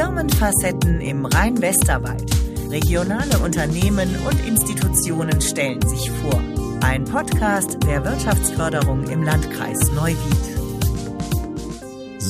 Firmenfacetten 0.00 1.02
im 1.02 1.26
Rhein-Westerwald. 1.26 2.24
Regionale 2.70 3.38
Unternehmen 3.44 4.08
und 4.26 4.46
Institutionen 4.46 5.42
stellen 5.42 5.82
sich 5.82 6.10
vor. 6.10 6.40
Ein 6.80 7.04
Podcast 7.04 7.76
der 7.84 8.02
Wirtschaftsförderung 8.02 9.04
im 9.10 9.22
Landkreis 9.22 9.92
Neuwied. 9.92 10.59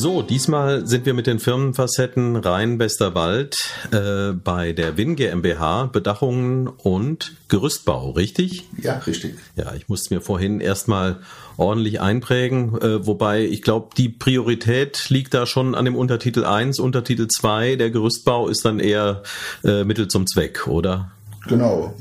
So, 0.03 0.23
diesmal 0.23 0.87
sind 0.87 1.05
wir 1.05 1.13
mit 1.13 1.27
den 1.27 1.39
Firmenfacetten 1.39 2.37
Rhein-Westerwald 2.37 3.55
äh, 3.93 4.33
bei 4.33 4.73
der 4.73 4.97
WIN 4.97 5.15
GmbH, 5.15 5.91
Bedachungen 5.93 6.69
und 6.69 7.35
Gerüstbau, 7.49 8.13
richtig? 8.13 8.67
Ja, 8.81 8.95
richtig. 9.07 9.35
Ja, 9.57 9.75
ich 9.75 9.91
musste 9.91 10.15
mir 10.15 10.23
vorhin 10.23 10.63
erstmal 10.63 11.19
ordentlich 11.59 12.01
einprägen, 12.01 12.81
äh, 12.81 13.07
wobei 13.07 13.45
ich 13.45 13.61
glaube, 13.61 13.91
die 13.95 14.09
Priorität 14.09 15.11
liegt 15.11 15.35
da 15.35 15.45
schon 15.45 15.75
an 15.75 15.85
dem 15.85 15.97
Untertitel 15.97 16.47
1, 16.47 16.79
Untertitel 16.81 17.29
2, 17.29 17.77
der 17.77 17.91
Gerüstbau 17.91 18.49
ist 18.49 18.65
dann 18.65 18.81
eher 18.81 19.23
äh, 19.65 19.85
Mittel 19.85 20.09
zum 20.09 20.27
Zweck, 20.27 20.67
oder? 20.67 21.11
Genau. 21.47 21.95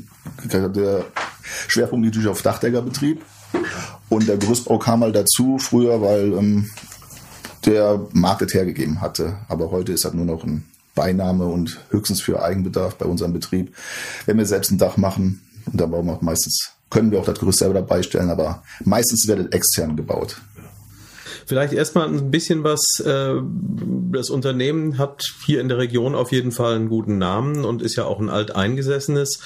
Der 0.46 1.04
Schwerpunkt 1.68 2.06
liegt 2.06 2.16
natürlich 2.16 2.32
auf 2.32 2.44
Dachdeckerbetrieb 2.44 3.26
und 4.08 4.30
der 4.30 4.38
Gerüstbau 4.38 4.80
kam 4.80 5.02
mal 5.02 5.12
dazu 5.12 5.58
früher, 5.60 6.02
weil 6.02 6.32
ähm, 6.32 6.70
der 7.70 8.08
Markt 8.14 8.54
hergegeben 8.54 9.00
hatte. 9.00 9.38
Aber 9.48 9.72
heute 9.72 9.94
ist 9.94 10.04
das 10.04 10.14
nur 10.14 10.26
noch 10.26 10.44
ein 10.44 10.66
Beiname 10.96 11.46
und 11.46 11.80
höchstens 11.92 12.20
für 12.20 12.42
Eigenbedarf 12.42 12.96
bei 12.96 13.06
unserem 13.06 13.32
Betrieb. 13.32 13.76
Wenn 14.26 14.38
wir 14.38 14.46
selbst 14.46 14.72
ein 14.72 14.78
Dach 14.78 14.98
machen, 14.98 15.42
und 15.72 15.80
da 15.80 15.86
bauen 15.86 16.08
wir 16.08 16.14
auch 16.14 16.22
meistens, 16.22 16.72
können 16.90 17.12
wir 17.12 17.20
auch 17.20 17.26
das 17.26 17.40
Gerüst 17.40 17.60
selber 17.60 17.76
dabei 17.76 18.02
stellen, 18.02 18.30
aber 18.30 18.64
meistens 18.84 19.28
wird 19.28 19.40
es 19.40 19.52
extern 19.52 19.96
gebaut. 19.96 20.42
Vielleicht 21.46 21.74
erstmal 21.74 22.08
ein 22.08 22.32
bisschen 22.32 22.64
was. 22.64 22.82
Äh, 23.04 23.36
das 24.12 24.30
Unternehmen 24.30 24.98
hat 24.98 25.24
hier 25.46 25.62
in 25.62 25.68
der 25.68 25.78
Region 25.78 26.16
auf 26.16 26.32
jeden 26.32 26.52
Fall 26.52 26.76
einen 26.76 26.90
guten 26.90 27.18
Namen 27.18 27.66
und 27.66 27.82
ist 27.82 27.96
ja 27.96 28.06
auch 28.06 28.20
ein 28.20 28.30
alteingesessenes. 28.30 29.40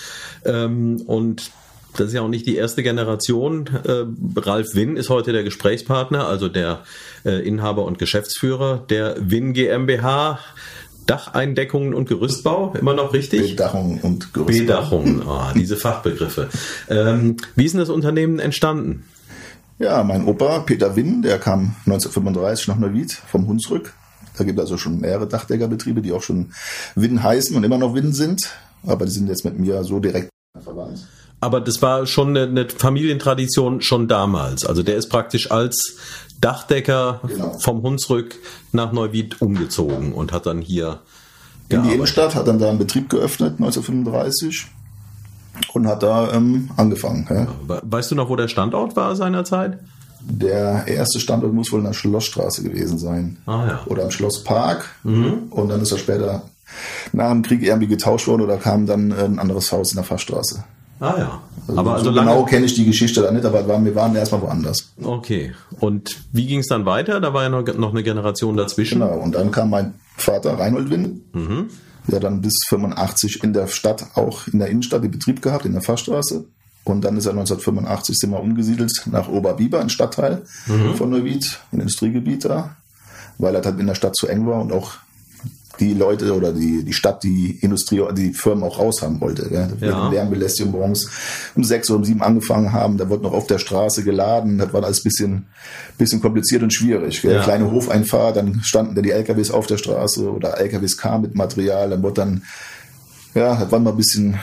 Ähm, 0.46 1.02
und 1.06 1.52
das 1.98 2.08
ist 2.08 2.14
ja 2.14 2.22
auch 2.22 2.28
nicht 2.28 2.46
die 2.46 2.56
erste 2.56 2.84
Generation. 2.84 3.68
Äh, 3.68 4.06
Ralf 4.40 4.76
Winn 4.76 4.98
ist 4.98 5.10
heute 5.10 5.32
der 5.32 5.44
Gesprächspartner, 5.44 6.28
also 6.28 6.50
der 6.50 6.84
äh, 7.26 7.46
Inhaber 7.48 7.86
und 7.86 8.00
Geschäftsführer 8.00 8.84
der 8.90 9.16
Winn 9.20 9.54
GmbH. 9.54 10.40
Dacheindeckungen 11.06 11.94
und 11.94 12.08
Gerüstbau, 12.08 12.74
immer 12.80 12.94
noch 12.94 13.14
richtig? 13.14 13.58
Bedachungen 13.58 14.00
und 14.00 14.34
Gerüstbau. 14.34 14.66
Bedachungen, 14.66 15.22
oh, 15.28 15.52
diese 15.54 15.76
Fachbegriffe. 15.76 16.48
Ähm, 16.90 17.36
wie 17.58 17.66
ist 17.66 17.74
denn 17.74 17.82
das 17.82 17.90
Unternehmen 17.90 18.40
entstanden? 18.40 19.04
Ja, 19.80 20.02
mein 20.04 20.26
Opa 20.26 20.60
Peter 20.60 20.96
Winn, 20.96 21.22
der 21.22 21.40
kam 21.40 21.76
1935 21.86 22.70
nach 22.70 22.78
Neuwied 22.78 23.12
vom 23.12 23.48
Hunsrück. 23.48 23.94
Da 24.38 24.44
gibt 24.44 24.58
es 24.60 24.64
also 24.64 24.78
schon 24.78 25.02
mehrere 25.02 25.28
Dachdeckerbetriebe, 25.28 26.02
die 26.02 26.14
auch 26.14 26.22
schon 26.22 26.54
Winn 26.96 27.22
heißen 27.22 27.56
und 27.56 27.64
immer 27.64 27.78
noch 27.78 27.94
Winn 27.94 28.14
sind. 28.14 28.52
Aber 28.86 29.06
die 29.06 29.12
sind 29.12 29.28
jetzt 29.28 29.46
mit 29.46 29.60
mir 29.60 29.84
so 29.84 30.00
direkt 30.00 30.30
verwandt. 30.62 31.06
Aber 31.44 31.60
das 31.60 31.82
war 31.82 32.06
schon 32.06 32.30
eine, 32.30 32.44
eine, 32.44 32.70
Familientradition 32.70 33.82
schon 33.82 34.08
damals. 34.08 34.66
Also 34.66 34.82
der 34.82 34.96
ist 34.96 35.10
praktisch 35.10 35.52
als 35.52 35.98
Dachdecker 36.40 37.20
genau. 37.28 37.60
vom 37.60 37.84
Hunsrück 37.84 38.36
nach 38.72 38.94
Neuwied 38.94 39.42
umgezogen 39.42 40.14
und 40.14 40.32
hat 40.32 40.46
dann 40.46 40.62
hier 40.62 41.02
in 41.68 41.84
die 41.84 41.94
Innenstadt, 41.94 42.36
hat 42.36 42.48
dann 42.48 42.60
da 42.60 42.70
einen 42.70 42.78
Betrieb 42.78 43.10
geöffnet 43.10 43.56
1935 43.60 44.68
und 45.74 45.86
hat 45.86 46.02
da 46.02 46.32
ähm, 46.32 46.70
angefangen. 46.78 47.28
Ja. 47.30 47.82
Weißt 47.84 48.12
du 48.12 48.16
noch, 48.16 48.30
wo 48.30 48.38
der 48.38 48.48
Standort 48.48 48.96
war 48.96 49.16
seinerzeit? 49.18 49.80
Der 50.22 50.88
erste 50.88 51.20
Standort 51.20 51.54
muss 51.54 51.74
wohl 51.74 51.80
in 51.80 51.88
der 51.88 51.94
Schlossstraße 51.94 52.64
gewesen 52.64 52.98
sein. 52.98 53.40
Ah, 53.48 53.66
ja. 53.68 53.84
Oder 53.88 54.04
am 54.04 54.12
Schlosspark. 54.12 54.90
Mhm. 55.04 55.48
Und 55.50 55.68
dann 55.68 55.82
ist 55.82 55.92
er 55.92 55.98
später 55.98 56.44
nach 57.12 57.32
dem 57.32 57.42
Krieg 57.42 57.64
irgendwie 57.64 57.88
getauscht 57.88 58.28
worden 58.28 58.44
oder 58.44 58.56
kam 58.56 58.86
dann 58.86 59.12
ein 59.12 59.40
anderes 59.40 59.74
Haus 59.74 59.92
in 59.92 59.98
der 59.98 60.06
Fahrstraße. 60.06 60.64
Ah 61.03 61.16
ja. 61.18 61.41
Also 61.68 61.80
aber 61.80 61.94
also 61.96 62.06
so 62.06 62.14
genau 62.14 62.46
kenne 62.46 62.66
ich 62.66 62.75
die 62.75 62.86
Geschichte 62.86 63.22
da 63.22 63.31
nicht, 63.31 63.44
aber 63.44 63.68
wir 63.84 63.96
waren 63.96 64.16
erstmal 64.16 64.41
woanders. 64.41 64.94
Okay. 65.03 65.53
Und 65.80 66.18
wie 66.31 66.47
ging 66.47 66.59
es 66.59 66.68
dann 66.68 66.86
weiter? 66.86 67.19
Da 67.19 67.34
war 67.34 67.44
ja 67.44 67.50
noch, 67.50 67.66
noch 67.75 67.91
eine 67.91 68.03
Generation 68.03 68.56
dazwischen. 68.56 69.02
Genau. 69.02 69.18
Und 69.18 69.36
dann 69.36 69.52
kam 69.52 69.69
mein 69.69 69.96
Vater 70.16 70.58
Reinhold 70.58 70.90
Winn, 70.90 71.25
mhm. 71.34 71.69
der 72.08 72.22
dann 72.22 72.40
bis 72.40 72.53
85 72.69 73.44
in 73.44 73.52
der 73.52 73.68
Stadt, 73.68 74.06
auch 74.16 74.47
in 74.47 74.59
der 74.59 74.69
Innenstadt, 74.69 75.03
den 75.03 75.12
Betrieb 75.12 75.41
gehabt, 75.41 75.66
in 75.66 75.74
der 75.74 75.81
Fahrstraße. 75.81 76.46
Und 76.86 77.03
dann 77.03 77.18
ist 77.18 77.25
er 77.25 77.31
1985 77.31 78.18
sind 78.18 78.31
wir 78.31 78.40
umgesiedelt 78.40 78.91
nach 79.12 79.28
Oberbiber, 79.28 79.81
ein 79.81 79.90
Stadtteil 79.90 80.44
mhm. 80.68 80.96
von 80.96 81.09
Neuwied, 81.09 81.59
ein 81.74 81.81
Industriegebiet 81.81 82.46
da, 82.46 82.78
weil 83.38 83.56
er 83.56 83.64
halt 83.64 83.80
in 83.80 83.88
der 83.88 83.96
Stadt 83.96 84.16
zu 84.16 84.28
eng 84.28 84.47
war 84.47 84.62
und 84.62 84.72
auch 84.72 84.94
die 85.79 85.94
Leute 85.94 86.35
oder 86.35 86.53
die, 86.53 86.84
die 86.84 86.94
Stadt, 86.94 87.23
die 87.23 87.57
Industrie, 87.61 88.03
die 88.16 88.34
Firmen 88.34 88.63
auch 88.63 88.78
raus 88.78 89.01
haben 89.01 89.19
wollte. 89.22 89.50
Ja. 89.51 89.67
Da 89.79 89.85
ja. 89.85 90.09
Lärmbelästigung 90.09 90.72
morgens 90.72 91.09
um 91.56 91.63
sechs 91.63 91.89
oder 91.89 91.97
um 91.97 92.06
sieben 92.06 92.22
angefangen 92.22 92.72
haben, 92.73 92.97
da 92.97 93.09
wurde 93.09 93.23
noch 93.23 93.34
auf 93.34 93.47
der 93.47 93.57
Straße 93.57 94.03
geladen, 94.03 94.59
das 94.59 94.72
war 94.72 94.84
alles 94.84 95.01
bisschen, 95.01 95.47
bisschen 95.97 96.22
kompliziert 96.22 96.61
und 96.61 96.73
schwierig. 96.73 97.23
Ja. 97.23 97.44
Kleine 97.44 97.72
Hofeinfahrt, 97.72 98.38
dann 98.38 98.61
standen 98.63 98.95
da 98.95 99.01
die 99.01 99.11
LKWs 99.11 99.51
auf 99.51 99.66
der 99.67 99.78
Straße 99.78 100.31
oder 100.31 100.59
LKWs 100.59 100.97
kamen 100.97 101.23
mit 101.23 101.35
Material, 101.35 101.90
dann 101.90 102.03
wurde 102.03 102.13
dann, 102.13 102.44
ja, 103.34 103.55
das 103.55 103.72
war 103.72 103.79
mal 103.79 103.91
ein 103.91 103.97
bisschen 103.97 104.40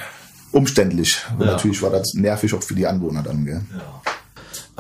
umständlich. 0.53 1.19
Und 1.39 1.47
natürlich 1.47 1.81
war 1.81 1.91
das 1.91 2.15
nervig 2.15 2.53
auch 2.55 2.63
für 2.63 2.75
die 2.75 2.87
Anwohner 2.87 3.23
dann. 3.23 3.45
Gell. 3.45 3.61
Ja. 3.73 4.10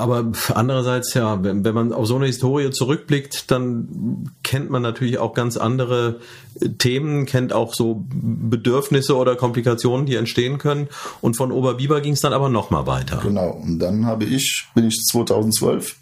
Aber 0.00 0.32
andererseits, 0.54 1.12
ja, 1.12 1.42
wenn, 1.44 1.62
wenn 1.62 1.74
man 1.74 1.92
auf 1.92 2.06
so 2.06 2.16
eine 2.16 2.24
Historie 2.26 2.70
zurückblickt, 2.70 3.50
dann 3.50 4.30
kennt 4.42 4.70
man 4.70 4.80
natürlich 4.80 5.18
auch 5.18 5.34
ganz 5.34 5.58
andere 5.58 6.20
äh, 6.58 6.70
Themen, 6.70 7.26
kennt 7.26 7.52
auch 7.52 7.74
so 7.74 8.06
Bedürfnisse 8.08 9.16
oder 9.16 9.36
Komplikationen, 9.36 10.06
die 10.06 10.16
entstehen 10.16 10.56
können. 10.56 10.88
Und 11.20 11.36
von 11.36 11.52
Oberbiber 11.52 12.00
ging 12.00 12.14
es 12.14 12.20
dann 12.20 12.32
aber 12.32 12.48
nochmal 12.48 12.86
weiter. 12.86 13.20
Genau. 13.22 13.50
Und 13.50 13.78
dann 13.78 14.06
habe 14.06 14.24
ich, 14.24 14.66
bin 14.74 14.86
ich 14.86 14.96
2012 15.04 15.96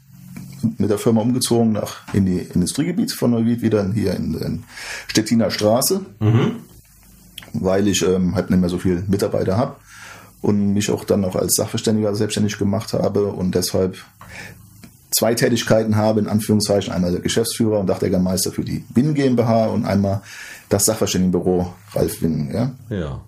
mit 0.77 0.91
der 0.91 0.99
Firma 0.99 1.21
umgezogen 1.21 1.73
nach 1.73 1.97
in 2.13 2.25
die 2.25 2.39
Industriegebiet 2.39 3.13
von 3.13 3.33
Neuwied, 3.33 3.63
wieder 3.63 3.93
hier 3.93 4.15
in, 4.15 4.35
in 4.35 4.65
Stettiner 5.09 5.51
Straße, 5.51 6.03
mhm. 6.21 6.57
weil 7.53 7.89
ich 7.89 8.03
ähm, 8.03 8.37
halt 8.37 8.51
nicht 8.51 8.61
mehr 8.61 8.69
so 8.69 8.79
viele 8.79 9.03
Mitarbeiter 9.09 9.57
habe 9.57 9.77
und 10.41 10.73
mich 10.73 10.91
auch 10.91 11.05
dann 11.05 11.21
noch 11.21 11.37
als 11.37 11.55
Sachverständiger 11.55 12.15
selbstständig 12.15 12.59
gemacht 12.59 12.93
habe 12.93 13.27
und 13.27 13.55
deshalb 13.55 13.97
zwei 15.11 15.35
Tätigkeiten 15.35 15.97
habe, 15.97 16.21
in 16.21 16.29
Anführungszeichen, 16.29 16.93
einmal 16.93 17.13
der 17.13 17.21
Geschäftsführer 17.21 17.81
und 17.81 17.87
Dachdeckermeister 17.87 18.53
für 18.53 18.65
die 18.65 18.85
Win 18.95 19.15
GmbH 19.15 19.67
und 19.67 19.85
einmal 19.85 20.23
das 20.69 20.85
Sachverständigenbüro 20.85 21.73
Ralf 21.93 22.23
Win. 22.23 22.51
Ja. 22.53 22.73
ja. 22.91 23.21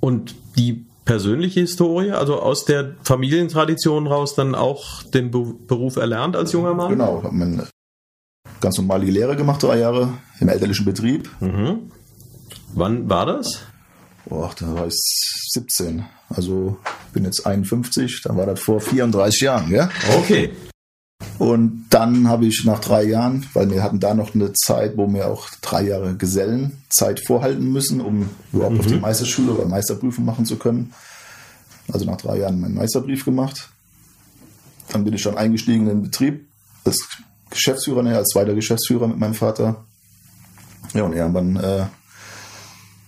Und 0.00 0.34
die 0.56 0.84
persönliche 1.04 1.60
Historie, 1.60 2.12
also 2.12 2.40
aus 2.40 2.64
der 2.64 2.94
Familientradition 3.02 4.06
raus 4.06 4.34
dann 4.34 4.54
auch 4.54 5.02
den 5.02 5.30
Beruf 5.30 5.96
erlernt 5.96 6.36
als 6.36 6.52
junger 6.52 6.74
Mann? 6.74 6.90
Genau, 6.90 7.18
ich 7.18 7.24
habe 7.24 7.34
eine 7.34 7.66
ganz 8.60 8.78
normale 8.78 9.04
Lehre 9.04 9.36
gemacht, 9.36 9.62
drei 9.62 9.78
Jahre 9.78 10.14
im 10.40 10.48
elterlichen 10.48 10.84
Betrieb. 10.84 11.30
Mhm. 11.40 11.90
Wann 12.74 13.08
war 13.08 13.26
das? 13.26 13.60
Boah, 14.26 14.50
da 14.58 14.74
war 14.74 14.86
ich 14.86 14.94
17. 15.52 16.04
Also 16.28 16.78
bin 17.12 17.24
jetzt 17.24 17.46
51, 17.46 18.22
dann 18.24 18.36
war 18.36 18.46
das 18.46 18.60
vor 18.60 18.80
34 18.80 19.40
Jahren, 19.42 19.70
ja? 19.70 19.90
Okay. 20.18 20.50
Und 21.38 21.86
dann 21.90 22.28
habe 22.28 22.46
ich 22.46 22.64
nach 22.64 22.80
drei 22.80 23.04
Jahren, 23.04 23.46
weil 23.54 23.70
wir 23.70 23.82
hatten 23.82 24.00
da 24.00 24.14
noch 24.14 24.34
eine 24.34 24.52
Zeit, 24.52 24.96
wo 24.96 25.12
wir 25.12 25.26
auch 25.26 25.48
drei 25.62 25.82
Jahre 25.82 26.16
Gesellenzeit 26.16 27.20
vorhalten 27.20 27.72
müssen, 27.72 28.00
um 28.00 28.30
überhaupt 28.52 28.74
mhm. 28.74 28.80
auf 28.80 28.86
die 28.86 28.96
Meisterschule 28.96 29.52
oder 29.52 29.66
Meisterprüfung 29.66 30.24
machen 30.24 30.46
zu 30.46 30.56
können. 30.56 30.92
Also 31.92 32.04
nach 32.06 32.16
drei 32.16 32.38
Jahren 32.38 32.60
meinen 32.60 32.74
Meisterbrief 32.74 33.24
gemacht. 33.24 33.68
Dann 34.90 35.04
bin 35.04 35.14
ich 35.14 35.22
schon 35.22 35.36
eingestiegen 35.36 35.82
in 35.82 35.88
den 35.88 36.02
Betrieb, 36.02 36.46
als 36.84 37.06
Geschäftsführer, 37.50 38.02
ne, 38.02 38.16
als 38.16 38.28
zweiter 38.28 38.54
Geschäftsführer 38.54 39.08
mit 39.08 39.18
meinem 39.18 39.34
Vater. 39.34 39.84
Ja, 40.92 41.02
und 41.02 41.14
irgendwann 41.14 41.56
äh, 41.56 41.86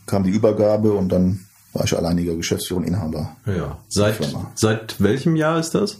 kam 0.07 0.25
die 0.25 0.31
Übergabe 0.31 0.93
und 0.93 1.11
dann 1.11 1.47
war 1.73 1.85
ich 1.85 1.97
alleiniger 1.97 2.35
Geschäftsführer 2.35 2.81
und 2.81 2.87
Inhaber. 2.87 3.37
Ja. 3.47 3.79
Seit, 3.89 4.19
seit 4.55 5.01
welchem 5.01 5.37
Jahr 5.37 5.59
ist 5.59 5.75
das? 5.75 5.99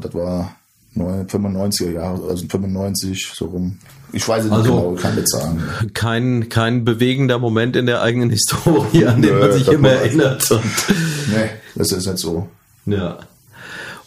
Das 0.00 0.14
war 0.14 0.56
95er 0.94 1.90
Jahre, 1.90 2.28
also 2.28 2.46
95, 2.48 3.32
so 3.34 3.46
rum. 3.46 3.78
Ich 4.12 4.26
weiß 4.26 4.46
es 4.46 4.50
also, 4.50 4.62
nicht 4.62 4.82
genau, 4.82 4.94
kann 4.94 5.14
nicht 5.14 5.28
sagen. 5.28 5.62
Kein, 5.92 6.48
kein 6.48 6.84
bewegender 6.84 7.38
Moment 7.38 7.76
in 7.76 7.86
der 7.86 8.02
eigenen 8.02 8.30
Historie, 8.36 9.06
an 9.06 9.20
den 9.20 9.34
Nö, 9.34 9.40
man 9.40 9.52
sich 9.52 9.68
immer 9.68 9.90
erinnert. 9.90 10.50
Und 10.50 10.62
nee, 11.28 11.50
das 11.74 11.92
ist 11.92 12.06
nicht 12.06 12.18
so. 12.18 12.48
Ja. 12.86 13.18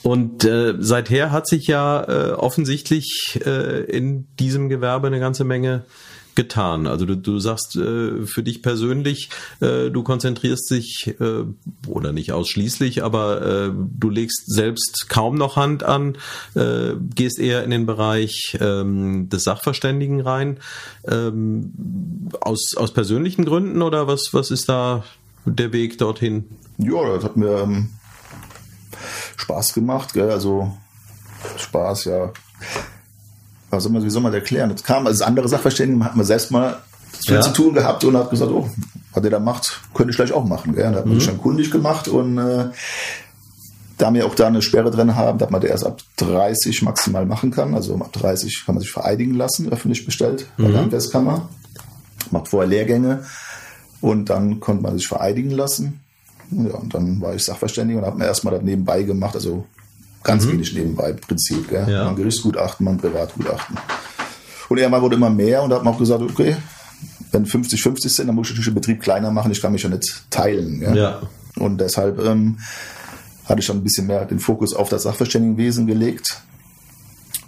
Und 0.01 0.45
äh, 0.45 0.75
seither 0.79 1.31
hat 1.31 1.47
sich 1.47 1.67
ja 1.67 2.03
äh, 2.03 2.31
offensichtlich 2.31 3.39
äh, 3.45 3.83
in 3.83 4.27
diesem 4.39 4.69
Gewerbe 4.69 5.07
eine 5.07 5.19
ganze 5.19 5.43
Menge 5.43 5.83
getan? 6.39 6.87
Also 6.87 7.05
du, 7.05 7.17
du 7.17 7.37
sagst 7.39 7.75
äh, 7.75 8.25
für 8.25 8.43
dich 8.43 8.61
persönlich, 8.61 9.29
äh, 9.59 9.89
du 9.91 10.03
konzentrierst 10.03 10.71
dich 10.71 11.13
äh, 11.19 11.43
oder 11.85 12.13
nicht 12.13 12.31
ausschließlich, 12.31 13.03
aber 13.03 13.41
äh, 13.41 13.71
du 13.75 14.09
legst 14.09 14.45
selbst 14.45 15.09
kaum 15.09 15.35
noch 15.35 15.57
Hand 15.57 15.83
an, 15.83 16.17
äh, 16.55 16.93
gehst 17.13 17.39
eher 17.39 17.65
in 17.65 17.71
den 17.71 17.85
Bereich 17.85 18.57
ähm, 18.61 19.27
des 19.27 19.43
Sachverständigen 19.43 20.21
rein. 20.21 20.59
Ähm, 21.05 22.29
aus, 22.39 22.73
aus 22.77 22.93
persönlichen 22.93 23.43
Gründen 23.43 23.81
oder 23.81 24.07
was, 24.07 24.29
was 24.31 24.49
ist 24.49 24.69
da 24.69 25.03
der 25.43 25.73
Weg 25.73 25.97
dorthin? 25.97 26.45
Ja, 26.77 27.15
das 27.15 27.25
hat 27.25 27.35
mir 27.35 27.59
ähm, 27.59 27.89
Spaß 29.35 29.73
gemacht, 29.73 30.13
gell? 30.13 30.31
also 30.31 30.71
Spaß, 31.57 32.05
ja. 32.05 32.31
Was 33.69 33.83
soll 33.83 33.91
man, 33.91 34.03
wie 34.03 34.09
soll 34.09 34.21
man 34.21 34.31
das 34.31 34.39
erklären? 34.41 34.69
Das 34.71 34.83
kam 34.83 35.05
als 35.07 35.21
andere 35.21 35.47
Sachverständigen, 35.47 36.03
hat 36.03 36.15
man 36.15 36.25
selbst 36.25 36.51
mal 36.51 36.77
viel 37.25 37.35
Ja. 37.35 37.41
zu 37.41 37.51
tun 37.51 37.73
gehabt 37.73 38.03
und 38.03 38.15
hat 38.17 38.29
gesagt, 38.29 38.51
oh, 38.51 38.69
was 39.13 39.21
der 39.21 39.31
da 39.31 39.39
macht, 39.39 39.81
könnte 39.93 40.11
ich 40.11 40.15
gleich 40.17 40.31
auch 40.31 40.45
machen. 40.45 40.73
Gell? 40.75 40.91
Da 40.91 40.99
hat 40.99 41.05
man 41.05 41.15
Mhm. 41.15 41.19
sich 41.19 41.29
schon 41.29 41.37
kundig 41.39 41.69
gemacht 41.71 42.07
und 42.07 42.37
äh, 42.37 42.69
da 43.97 44.13
wir 44.13 44.25
auch 44.25 44.35
da 44.35 44.47
eine 44.47 44.61
Sperre 44.61 44.91
drin 44.91 45.15
haben, 45.15 45.37
dass 45.39 45.49
man 45.49 45.59
der 45.61 45.71
erst 45.71 45.85
ab 45.85 45.99
30 46.17 46.81
maximal 46.83 47.25
machen 47.25 47.51
kann. 47.51 47.73
Also 47.75 47.95
ab 47.95 48.13
30 48.13 48.63
kann 48.65 48.75
man 48.75 48.81
sich 48.81 48.91
vereidigen 48.91 49.33
lassen, 49.33 49.69
öffentlich 49.71 50.05
bestellt 50.05 50.47
bei 50.57 50.63
Mhm. 50.65 50.71
der 50.71 50.81
Handwerkskammer. 50.81 51.49
Macht 52.31 52.47
vorher 52.47 52.69
Lehrgänge 52.69 53.23
und 54.01 54.29
dann 54.29 54.59
konnte 54.59 54.83
man 54.83 54.97
sich 54.97 55.07
vereidigen 55.07 55.51
lassen. 55.51 55.99
Ja, 56.51 56.75
und 56.75 56.93
dann 56.93 57.19
war 57.21 57.35
ich 57.35 57.43
Sachverständiger 57.43 57.99
und 57.99 58.05
habe 58.05 58.17
mir 58.17 58.25
erstmal 58.25 58.53
das 58.53 58.63
nebenbei 58.63 59.03
gemacht, 59.03 59.35
also 59.35 59.65
ganz 60.23 60.47
wenig 60.47 60.73
nebenbei 60.73 61.11
im 61.11 61.17
Prinzip. 61.17 61.69
Gell? 61.69 61.83
Mhm. 61.83 61.89
Ja. 61.89 62.09
Ein 62.09 62.15
Gerichtsgutachten, 62.15 62.87
ein 62.87 62.97
Privatgutachten. 62.97 63.77
Und 64.69 64.77
irgendwann 64.77 65.01
wurde 65.01 65.15
immer 65.15 65.29
mehr 65.29 65.63
und 65.63 65.71
da 65.71 65.77
hat 65.77 65.83
man 65.83 65.93
auch 65.93 65.99
gesagt, 65.99 66.21
okay, 66.21 66.57
wenn 67.31 67.45
50-50 67.45 68.09
sind, 68.09 68.27
dann 68.27 68.35
muss 68.35 68.47
ich 68.47 68.51
natürlich 68.51 68.67
den 68.67 68.75
Betrieb 68.75 69.01
kleiner 69.01 69.31
machen, 69.31 69.51
ich 69.51 69.61
kann 69.61 69.71
mich 69.71 69.83
ja 69.83 69.89
nicht 69.89 70.29
teilen. 70.29 70.79
Gell? 70.79 70.95
Ja. 70.95 71.21
Und 71.55 71.79
deshalb 71.79 72.19
ähm, 72.19 72.59
hatte 73.45 73.59
ich 73.61 73.67
dann 73.67 73.77
ein 73.77 73.83
bisschen 73.83 74.07
mehr 74.07 74.25
den 74.25 74.39
Fokus 74.39 74.75
auf 74.75 74.89
das 74.89 75.03
Sachverständigenwesen 75.03 75.87
gelegt 75.87 76.41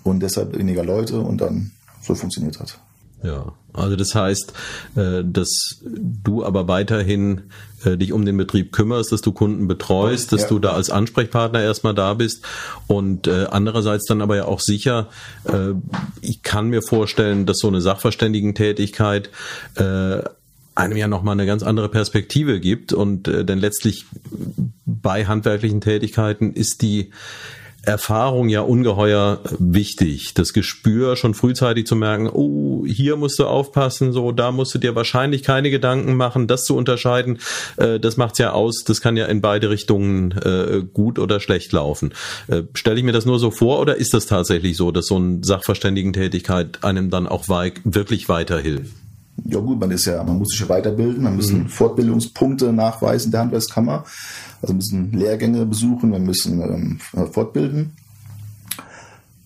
und 0.03 0.21
deshalb 0.21 0.57
weniger 0.57 0.83
Leute 0.83 1.19
und 1.19 1.41
dann 1.41 1.71
so 2.01 2.15
funktioniert 2.15 2.59
hat. 2.59 2.79
Ja, 3.23 3.53
also 3.73 3.95
das 3.95 4.15
heißt, 4.15 4.53
äh, 4.95 5.23
dass 5.23 5.79
du 5.83 6.43
aber 6.43 6.67
weiterhin 6.67 7.41
äh, 7.85 7.95
dich 7.95 8.13
um 8.13 8.25
den 8.25 8.35
Betrieb 8.35 8.71
kümmerst, 8.71 9.11
dass 9.11 9.21
du 9.21 9.31
Kunden 9.31 9.67
betreust, 9.67 10.31
dass 10.33 10.41
Ja. 10.41 10.47
du 10.47 10.59
da 10.59 10.71
als 10.73 10.89
Ansprechpartner 10.89 11.61
erstmal 11.61 11.93
da 11.93 12.15
bist 12.15 12.43
und 12.87 13.27
äh, 13.27 13.45
andererseits 13.49 14.05
dann 14.05 14.21
aber 14.21 14.35
ja 14.35 14.45
auch 14.45 14.59
sicher, 14.59 15.07
ich 16.21 16.43
kann 16.43 16.69
mir 16.69 16.81
vorstellen, 16.81 17.45
dass 17.45 17.57
so 17.59 17.67
eine 17.67 17.81
Sachverständigentätigkeit 17.81 19.29
einem 19.75 20.97
ja 20.97 21.07
nochmal 21.07 21.33
eine 21.33 21.45
ganz 21.45 21.63
andere 21.63 21.89
Perspektive 21.89 22.59
gibt 22.59 22.93
und 22.93 23.27
denn 23.27 23.59
letztlich 23.59 24.05
bei 24.85 25.25
handwerklichen 25.25 25.81
Tätigkeiten 25.81 26.53
ist 26.53 26.81
die 26.81 27.11
Erfahrung 27.83 28.49
ja 28.49 28.61
ungeheuer 28.61 29.39
wichtig. 29.57 30.33
Das 30.35 30.53
Gespür 30.53 31.15
schon 31.15 31.33
frühzeitig 31.33 31.87
zu 31.87 31.95
merken, 31.95 32.29
oh, 32.31 32.85
hier 32.85 33.15
musst 33.15 33.39
du 33.39 33.45
aufpassen, 33.45 34.13
so, 34.13 34.31
da 34.31 34.51
musst 34.51 34.73
du 34.75 34.77
dir 34.77 34.95
wahrscheinlich 34.95 35.41
keine 35.41 35.71
Gedanken 35.71 36.15
machen, 36.15 36.47
das 36.47 36.63
zu 36.65 36.75
unterscheiden, 36.75 37.39
äh, 37.77 37.99
das 37.99 38.17
macht's 38.17 38.37
ja 38.37 38.51
aus, 38.51 38.83
das 38.85 39.01
kann 39.01 39.17
ja 39.17 39.25
in 39.25 39.41
beide 39.41 39.69
Richtungen 39.69 40.31
äh, 40.31 40.83
gut 40.93 41.17
oder 41.17 41.39
schlecht 41.39 41.71
laufen. 41.71 42.13
Äh, 42.47 42.63
Stelle 42.73 42.99
ich 42.99 43.03
mir 43.03 43.13
das 43.13 43.25
nur 43.25 43.39
so 43.39 43.49
vor 43.49 43.79
oder 43.79 43.95
ist 43.95 44.13
das 44.13 44.27
tatsächlich 44.27 44.77
so, 44.77 44.91
dass 44.91 45.07
so 45.07 45.15
eine 45.15 45.39
Sachverständigentätigkeit 45.43 46.83
einem 46.83 47.09
dann 47.09 47.27
auch 47.27 47.49
wei 47.49 47.73
wirklich 47.83 48.29
weiterhilft? 48.29 48.91
Ja 49.45 49.59
gut, 49.59 49.79
man 49.79 49.89
ist 49.91 50.05
ja, 50.05 50.23
man 50.23 50.37
muss 50.37 50.49
sich 50.49 50.59
ja 50.59 50.69
weiterbilden, 50.69 51.23
man 51.23 51.35
müssen 51.35 51.67
Fortbildungspunkte 51.67 52.71
nachweisen 52.73 53.31
der 53.31 53.41
Handwerkskammer, 53.41 54.05
also 54.61 54.73
müssen 54.73 55.11
Lehrgänge 55.11 55.65
besuchen, 55.65 56.11
wir 56.11 56.19
müssen 56.19 56.61
ähm, 56.61 56.99
fortbilden. 57.31 57.93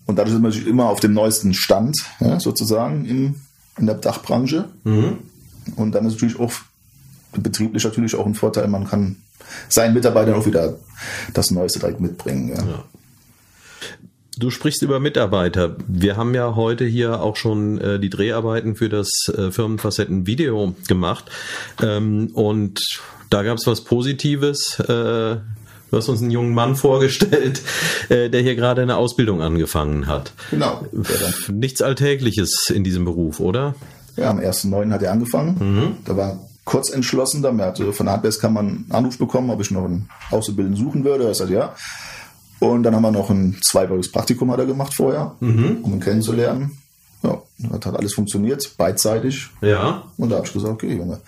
Und 0.05 0.17
dadurch 0.17 0.35
ist 0.35 0.41
man 0.41 0.51
natürlich 0.51 0.67
immer 0.67 0.85
auf 0.85 0.99
dem 0.99 1.13
neuesten 1.13 1.53
Stand, 1.53 1.97
ja, 2.19 2.39
sozusagen 2.39 3.05
im, 3.05 3.35
in 3.77 3.85
der 3.85 3.95
Dachbranche. 3.95 4.69
Und 5.75 5.95
dann 5.95 6.05
ist 6.05 6.13
natürlich 6.13 6.39
auch 6.39 6.51
betrieblich 7.33 7.83
natürlich 7.83 8.15
auch 8.15 8.25
ein 8.25 8.35
Vorteil, 8.35 8.67
man 8.67 8.87
kann 8.87 9.17
seinen 9.67 9.93
Mitarbeitern 9.93 10.35
auch 10.35 10.45
wieder 10.45 10.75
das 11.33 11.51
Neueste 11.51 11.79
direkt 11.79 11.99
mitbringen. 11.99 12.49
Ja. 12.49 12.83
Du 14.37 14.49
sprichst 14.49 14.81
über 14.81 14.99
Mitarbeiter. 14.99 15.77
Wir 15.87 16.17
haben 16.17 16.33
ja 16.33 16.55
heute 16.55 16.83
hier 16.83 17.21
auch 17.21 17.37
schon 17.37 17.79
äh, 17.79 17.99
die 17.99 18.09
Dreharbeiten 18.09 18.75
für 18.75 18.89
das 18.89 19.09
äh, 19.29 19.49
Firmenfacetten-Video 19.49 20.75
gemacht. 20.89 21.31
Ähm, 21.81 22.31
und 22.33 22.81
da 23.29 23.43
gab 23.43 23.57
es 23.57 23.65
was 23.65 23.81
Positives. 23.85 24.77
Äh, 24.79 24.87
du 24.87 25.41
hast 25.93 26.09
uns 26.09 26.21
einen 26.21 26.31
jungen 26.31 26.53
Mann 26.53 26.75
vorgestellt, 26.75 27.61
äh, 28.09 28.29
der 28.29 28.41
hier 28.41 28.55
gerade 28.55 28.81
eine 28.81 28.97
Ausbildung 28.97 29.41
angefangen 29.41 30.07
hat. 30.07 30.33
Genau. 30.51 30.85
Nichts 31.47 31.81
Alltägliches 31.81 32.69
in 32.73 32.83
diesem 32.83 33.05
Beruf, 33.05 33.39
oder? 33.39 33.75
Ja, 34.17 34.31
am 34.31 34.39
1.9. 34.39 34.91
hat 34.91 35.01
er 35.01 35.13
angefangen. 35.13 35.97
Da 36.05 36.17
war 36.17 36.39
kurz 36.65 36.89
entschlossen, 36.89 37.41
da 37.41 37.55
hatte 37.57 37.93
von 37.93 38.05
der 38.05 38.13
Handwerkskammer 38.13 38.61
einen 38.61 38.85
Anruf 38.89 39.17
bekommen, 39.17 39.49
ob 39.49 39.61
ich 39.61 39.71
noch 39.71 39.85
einen 39.85 40.09
Auszubildenden 40.31 40.81
suchen 40.81 41.05
würde. 41.05 41.25
Er 41.25 41.33
sagt 41.33 41.51
ja. 41.51 41.75
Und 42.59 42.83
dann 42.83 42.95
haben 42.95 43.01
wir 43.01 43.11
noch 43.11 43.29
ein 43.29 43.57
zweiwöchiges 43.61 44.11
Praktikum 44.11 44.51
hat 44.51 44.59
er 44.59 44.65
gemacht 44.65 44.93
vorher, 44.93 45.35
um 45.83 45.93
ihn 45.93 45.99
kennenzulernen. 45.99 46.77
Ja, 47.23 47.41
das 47.57 47.85
hat 47.85 47.97
alles 47.97 48.13
funktioniert, 48.13 48.77
beidseitig. 48.77 49.49
Ja. 49.61 50.03
Und 50.17 50.29
da 50.29 50.37
habe 50.37 50.47
ich 50.47 50.53
gesagt, 50.53 50.73
okay, 50.73 50.95
Junge, 50.95 51.19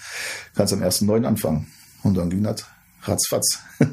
kannst 0.56 0.74
am 0.74 0.82
1.9. 0.82 1.26
anfangen. 1.26 1.68
Und 2.04 2.16
dann 2.16 2.30
ging 2.30 2.44
das 2.44 2.66
ratzfatz. 3.04 3.60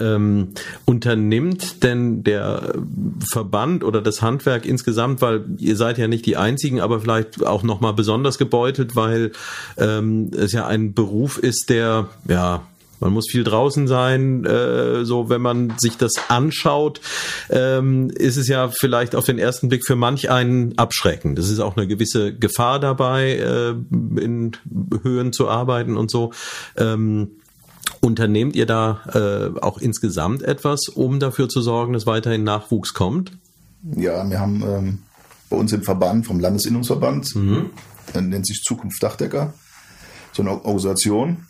ähm, 0.00 0.52
unternimmt 0.84 1.82
denn 1.82 2.24
der 2.24 2.74
Verband 3.20 3.84
oder 3.84 4.00
das 4.00 4.22
Handwerk 4.22 4.64
insgesamt, 4.64 5.20
weil 5.20 5.44
ihr 5.58 5.76
seid 5.76 5.98
ja 5.98 6.08
nicht 6.08 6.26
die 6.26 6.36
einzigen, 6.36 6.80
aber 6.80 7.00
vielleicht 7.00 7.44
auch 7.44 7.62
noch 7.62 7.80
mal 7.80 7.92
besonders 7.92 8.38
gebeutelt, 8.38 8.96
weil 8.96 9.32
ähm, 9.78 10.30
es 10.36 10.52
ja 10.52 10.66
ein 10.66 10.94
Beruf 10.94 11.38
ist, 11.38 11.66
der 11.68 12.08
ja 12.28 12.62
man 13.02 13.12
muss 13.12 13.26
viel 13.28 13.44
draußen 13.44 13.88
sein. 13.88 14.44
Äh, 14.44 15.04
so, 15.04 15.28
wenn 15.28 15.42
man 15.42 15.74
sich 15.78 15.96
das 15.96 16.12
anschaut, 16.28 17.00
ähm, 17.50 18.10
ist 18.10 18.36
es 18.36 18.48
ja 18.48 18.68
vielleicht 18.68 19.14
auf 19.14 19.24
den 19.24 19.38
ersten 19.38 19.68
Blick 19.68 19.84
für 19.84 19.96
manch 19.96 20.30
einen 20.30 20.78
abschreckend. 20.78 21.38
Es 21.38 21.50
ist 21.50 21.58
auch 21.58 21.76
eine 21.76 21.86
gewisse 21.86 22.32
Gefahr 22.32 22.78
dabei, 22.78 23.36
äh, 23.36 23.70
in 24.20 24.52
Höhen 25.02 25.32
zu 25.32 25.48
arbeiten 25.48 25.96
und 25.96 26.10
so. 26.10 26.32
Ähm, 26.76 27.32
Unternehmt 28.00 28.56
ihr 28.56 28.66
da 28.66 29.02
äh, 29.12 29.60
auch 29.60 29.78
insgesamt 29.78 30.42
etwas, 30.42 30.88
um 30.88 31.20
dafür 31.20 31.48
zu 31.48 31.60
sorgen, 31.60 31.92
dass 31.92 32.06
weiterhin 32.06 32.42
Nachwuchs 32.42 32.94
kommt? 32.94 33.32
Ja, 33.96 34.28
wir 34.28 34.40
haben 34.40 34.62
ähm, 34.62 34.98
bei 35.50 35.56
uns 35.56 35.72
im 35.72 35.82
Verband, 35.82 36.26
vom 36.26 36.40
Landesinnungsverband, 36.40 37.34
der 38.14 38.22
nennt 38.22 38.46
sich 38.46 38.62
Zukunft 38.62 39.02
Dachdecker, 39.02 39.52
so 40.32 40.42
eine 40.42 40.52
Organisation. 40.64 41.46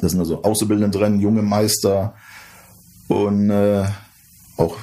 Da 0.00 0.08
sind 0.08 0.20
also 0.20 0.42
Auszubildende 0.42 0.96
drin, 0.98 1.20
junge 1.20 1.42
Meister 1.42 2.14
und 3.08 3.50
äh, 3.50 3.84
auch 4.56 4.76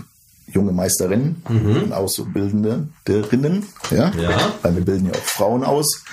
junge 0.48 0.72
Meisterinnen 0.72 1.42
und 1.48 1.94
Auszubildende 1.94 2.88
derinnen. 3.08 3.64
Ja? 3.92 4.12
Ja. 4.16 4.54
Weil 4.62 4.76
wir 4.76 4.86
bilden 4.86 5.06
ja 5.08 5.12
auch 5.14 5.24
Frauen 5.26 5.64
aus. 5.64 6.04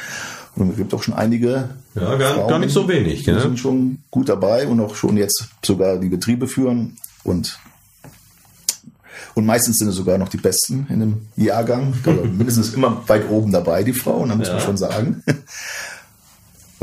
Und 0.56 0.70
es 0.70 0.76
gibt 0.76 0.94
auch 0.94 1.02
schon 1.02 1.14
einige. 1.14 1.70
Ja, 1.94 2.16
gar- 2.16 2.34
Frauen, 2.34 2.48
gar 2.48 2.58
nicht 2.60 2.72
so 2.72 2.86
wenig, 2.88 3.20
Die 3.20 3.24
gell? 3.26 3.40
sind 3.40 3.58
schon 3.58 3.98
gut 4.10 4.28
dabei 4.28 4.66
und 4.68 4.80
auch 4.80 4.94
schon 4.94 5.16
jetzt 5.16 5.48
sogar 5.64 5.98
die 5.98 6.08
Betriebe 6.08 6.46
führen 6.46 6.96
und 7.24 7.58
und 9.34 9.46
meistens 9.46 9.78
sind 9.78 9.88
es 9.88 9.96
sogar 9.96 10.16
noch 10.16 10.28
die 10.28 10.36
Besten 10.36 10.86
in 10.90 11.00
dem 11.00 11.28
Jahrgang. 11.36 11.92
Also 12.06 12.24
mindestens 12.24 12.72
immer 12.74 13.02
weit 13.08 13.28
oben 13.28 13.50
dabei, 13.50 13.82
die 13.82 13.92
Frauen, 13.92 14.28
da 14.28 14.36
muss 14.36 14.46
man 14.48 14.58
Ja. 14.58 14.62
schon 14.64 14.76
sagen. 14.76 15.22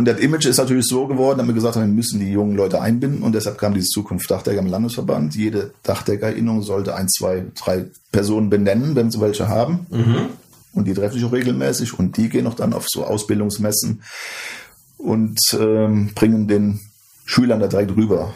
Und 0.02 0.08
das 0.08 0.20
Image 0.20 0.48
ist 0.48 0.58
natürlich 0.58 0.88
so 0.88 1.06
geworden, 1.06 1.38
dass 1.38 1.46
wir 1.46 1.54
gesagt 1.54 1.76
haben, 1.76 1.84
wir 1.84 1.94
müssen 1.94 2.20
die 2.20 2.32
jungen 2.32 2.56
Leute 2.56 2.82
einbinden 2.82 3.22
und 3.22 3.36
deshalb 3.36 3.60
kam 3.60 3.76
diese 3.76 3.90
Zukunft 3.90 4.32
Dachdecker 4.32 4.58
im 4.58 4.66
Landesverband. 4.66 5.36
Jede 5.36 5.76
Dachdeckerinnung 5.84 6.64
sollte 6.64 6.96
ein, 6.96 7.08
zwei, 7.08 7.46
drei 7.54 7.86
Personen 8.12 8.50
benennen, 8.50 8.96
wenn 8.96 9.12
sie 9.12 9.22
welche 9.22 9.48
haben. 9.48 9.86
Und 10.74 10.88
die 10.88 10.96
treffen 10.96 11.14
sich 11.14 11.24
auch 11.24 11.32
regelmäßig 11.32 12.00
und 12.00 12.18
die 12.18 12.30
gehen 12.30 12.48
auch 12.48 12.56
dann 12.56 12.74
auf 12.74 12.88
so 12.90 13.06
Ausbildungsmessen 13.06 14.02
und 14.98 15.38
ähm, 15.60 16.10
bringen 16.16 16.48
den 16.48 16.80
Schülern 17.26 17.60
da 17.60 17.68
direkt 17.68 17.96
rüber. 17.96 18.34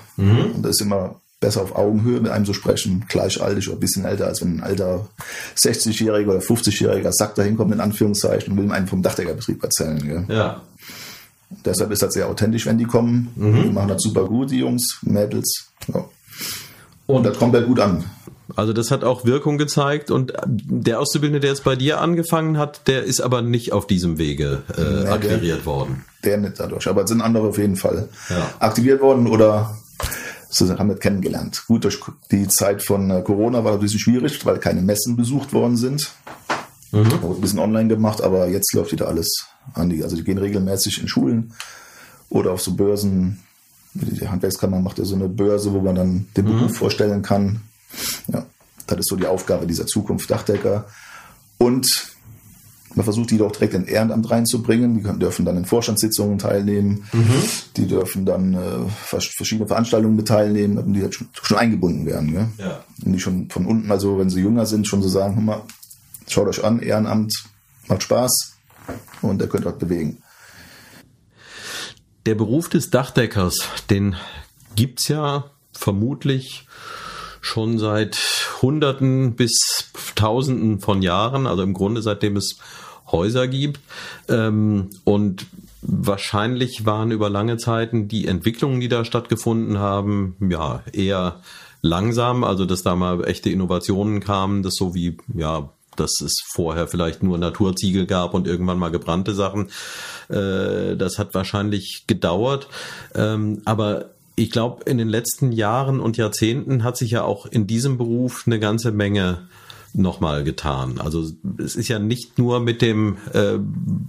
Und 0.54 0.62
das 0.62 0.74
ist 0.74 0.82
immer 0.82 1.20
besser 1.40 1.64
auf 1.64 1.76
Augenhöhe 1.76 2.22
mit 2.22 2.32
einem 2.32 2.46
zu 2.46 2.54
sprechen, 2.54 3.06
gleichaltrig 3.10 3.68
oder 3.70 3.78
ein 3.78 3.80
bisschen 3.80 4.06
älter, 4.06 4.28
als 4.28 4.40
wenn 4.42 4.58
ein 4.58 4.64
alter 4.64 5.10
60-Jähriger 5.58 6.28
oder 6.28 6.42
50-Jähriger 6.42 7.12
Sack 7.12 7.34
da 7.34 7.42
hinkommt, 7.42 7.74
in 7.74 7.82
Anführungszeichen, 7.82 8.54
und 8.54 8.64
will 8.64 8.72
einem 8.72 8.88
vom 8.88 9.02
Dachdeckerbetrieb 9.02 9.64
erzählen. 9.64 9.98
Gell? 9.98 10.26
Ja. 10.30 10.62
Deshalb 11.64 11.92
ist 11.92 12.02
das 12.02 12.14
sehr 12.14 12.28
authentisch, 12.28 12.66
wenn 12.66 12.78
die 12.78 12.86
kommen. 12.86 13.32
Die 13.36 13.70
machen 13.72 13.90
das 13.90 14.02
super 14.02 14.26
gut, 14.26 14.52
die 14.52 14.60
Jungs, 14.60 15.00
Mädels. 15.04 15.68
Ja. 15.94 16.06
Und 17.08 17.26
das 17.26 17.38
kommt 17.38 17.54
halt 17.54 17.68
gut 17.68 17.80
an. 17.80 18.04
Also 18.56 18.74
das 18.74 18.92
hat 18.92 19.04
auch 19.04 19.26
Wirkung 19.26 19.58
gezeigt 19.58 20.12
und 20.12 20.34
der 20.46 21.00
Auszubildende, 21.00 21.40
der 21.40 21.50
jetzt 21.50 21.64
bei 21.64 21.76
dir 21.76 22.00
angefangen 22.00 22.58
hat, 22.58 22.88
der 22.88 23.04
ist 23.04 23.20
aber 23.20 23.42
nicht 23.42 23.74
auf 23.74 23.88
diesem 23.88 24.18
Wege 24.20 24.62
äh, 24.78 24.82
nee, 24.82 25.10
akquiriert 25.10 25.60
der, 25.60 25.66
worden. 25.66 26.06
Der 26.24 26.38
nicht 26.38 26.60
dadurch, 26.60 26.88
aber 26.88 27.04
es 27.04 27.10
sind 27.10 27.22
andere 27.22 27.48
auf 27.48 27.58
jeden 27.58 27.76
Fall 27.76 28.08
ja. 28.30 28.48
aktiviert 28.60 29.02
worden 29.02 29.28
oder 29.28 29.76
sie 30.50 30.70
haben 30.78 30.90
das 30.90 31.00
kennengelernt. 31.00 31.64
Gut, 31.68 31.86
durch 31.86 32.00
die 32.32 32.48
Zeit 32.48 32.84
von 32.84 33.10
äh, 33.10 33.22
Corona 33.24 33.64
war 33.64 33.72
das 33.72 33.80
ein 33.80 33.82
bisschen 33.82 34.00
schwierig, 34.00 34.46
weil 34.46 34.60
keine 34.60 34.82
Messen 34.82 35.16
besucht 35.16 35.52
worden 35.52 35.76
sind. 35.76 36.12
Mhm. 36.96 37.36
Ein 37.36 37.42
bisschen 37.42 37.60
online 37.60 37.90
gemacht, 37.90 38.22
aber 38.22 38.48
jetzt 38.48 38.74
läuft 38.74 38.92
wieder 38.92 39.08
alles 39.08 39.48
an 39.74 39.90
die. 39.90 40.04
Also 40.04 40.16
die 40.16 40.24
gehen 40.24 40.38
regelmäßig 40.38 41.02
in 41.02 41.08
Schulen 41.08 41.54
oder 42.30 42.52
auf 42.52 42.62
so 42.62 42.74
Börsen. 42.74 43.40
Die 43.94 44.28
Handwerkskammer 44.28 44.80
macht 44.80 44.98
ja 44.98 45.06
so 45.06 45.16
eine 45.16 45.30
Börse, 45.30 45.74
wo 45.74 45.80
man 45.82 45.96
dann 45.96 46.28
den 46.36 46.46
Beruf 46.46 46.72
mhm. 46.72 46.76
vorstellen 46.76 47.22
kann. 47.22 47.62
Ja, 48.28 48.46
das 48.88 49.00
ist 49.00 49.10
so 49.10 49.16
die 49.16 49.28
Aufgabe 49.28 49.68
dieser 49.68 49.88
Zukunft 49.88 50.30
Dachdecker. 50.30 50.86
Und 51.58 52.16
man 52.94 53.04
versucht 53.04 53.32
die 53.32 53.38
doch 53.38 53.52
direkt 53.52 53.74
in 53.74 53.86
Ehrenamt 53.86 54.30
reinzubringen. 54.32 55.04
Die 55.04 55.20
dürfen 55.20 55.46
dann 55.46 55.58
in 55.58 55.66
Vorstandssitzungen 55.66 56.38
teilnehmen. 56.38 57.06
Mhm. 57.12 57.44
Die 57.76 57.88
dürfen 57.88 58.26
dann 58.26 58.54
äh, 58.54 58.90
verschiedene 59.04 59.68
Veranstaltungen 59.68 60.16
mit 60.16 60.28
teilnehmen, 60.28 60.94
die 60.94 61.02
halt 61.02 61.14
schon, 61.14 61.28
schon 61.34 61.58
eingebunden 61.58 62.06
werden. 62.06 62.32
Gell? 62.32 62.48
Ja. 62.58 62.84
Und 63.06 63.14
die 63.14 63.20
schon 63.20 63.50
von 63.50 63.66
unten, 63.66 63.92
also 63.92 64.18
wenn 64.18 64.30
sie 64.30 64.42
jünger 64.42 64.66
sind, 64.66 64.88
schon 64.88 65.02
so 65.02 65.10
sagen, 65.10 65.44
mal, 65.44 65.62
schaut 66.28 66.48
euch 66.48 66.64
an, 66.64 66.80
Ehrenamt 66.80 67.34
macht 67.88 68.04
Spaß 68.04 68.58
und 69.22 69.42
ihr 69.42 69.48
könnt 69.48 69.66
was 69.66 69.78
bewegen. 69.78 70.22
Der 72.26 72.36
Beruf 72.36 72.70
des 72.70 72.90
Dachdeckers, 72.90 73.60
den 73.90 74.16
gibt 74.76 75.00
es 75.00 75.08
ja 75.10 75.52
vermutlich 75.74 76.68
schon 77.42 77.78
seit 77.78 78.18
Hunderten 78.62 79.36
bis 79.36 79.92
Tausenden 80.16 80.80
von 80.80 81.02
Jahren, 81.02 81.46
also 81.46 81.62
im 81.62 81.74
Grunde 81.74 82.02
seitdem 82.02 82.38
es 82.38 82.58
Häuser 83.12 83.48
gibt. 83.48 83.80
Ähm, 84.28 84.90
und 85.04 85.46
wahrscheinlich 85.82 86.86
waren 86.86 87.12
über 87.12 87.30
lange 87.30 87.58
Zeiten 87.58 88.08
die 88.08 88.28
Entwicklungen, 88.28 88.80
die 88.80 88.88
da 88.88 89.06
stattgefunden 89.06 89.78
haben, 89.78 90.36
ja, 90.40 90.82
eher 90.92 91.42
langsam, 91.82 92.44
also 92.44 92.66
dass 92.66 92.82
da 92.82 92.96
mal 92.96 93.24
echte 93.26 93.52
Innovationen 93.52 94.20
kamen, 94.20 94.64
das 94.64 94.74
so 94.76 94.96
wie, 94.96 95.18
ja, 95.34 95.70
dass 95.96 96.22
es 96.22 96.36
vorher 96.54 96.88
vielleicht 96.88 97.24
nur 97.24 97.38
Naturziegel 97.38 98.06
gab 98.06 98.34
und 98.34 98.48
irgendwann 98.48 98.80
mal 98.80 98.90
gebrannte 98.90 99.34
Sachen. 99.34 99.70
Äh, 100.30 100.96
das 100.96 101.18
hat 101.18 101.34
wahrscheinlich 101.34 102.06
gedauert. 102.08 102.68
Ähm, 103.14 103.62
aber 103.66 104.12
ich 104.36 104.52
glaube, 104.52 104.84
in 104.84 104.98
den 104.98 105.08
letzten 105.08 105.52
Jahren 105.52 106.00
und 106.00 106.18
Jahrzehnten 106.18 106.84
hat 106.84 106.98
sich 106.98 107.12
ja 107.12 107.24
auch 107.24 107.46
in 107.46 107.68
diesem 107.68 107.98
Beruf 107.98 108.44
eine 108.46 108.60
ganze 108.60 108.92
Menge 108.92 109.48
nochmal 109.98 110.44
getan. 110.44 111.00
Also 111.00 111.26
es 111.58 111.76
ist 111.76 111.88
ja 111.88 112.00
nicht 112.00 112.38
nur 112.38 112.60
mit 112.60 112.82
dem 112.82 113.18
äh, 113.34 113.58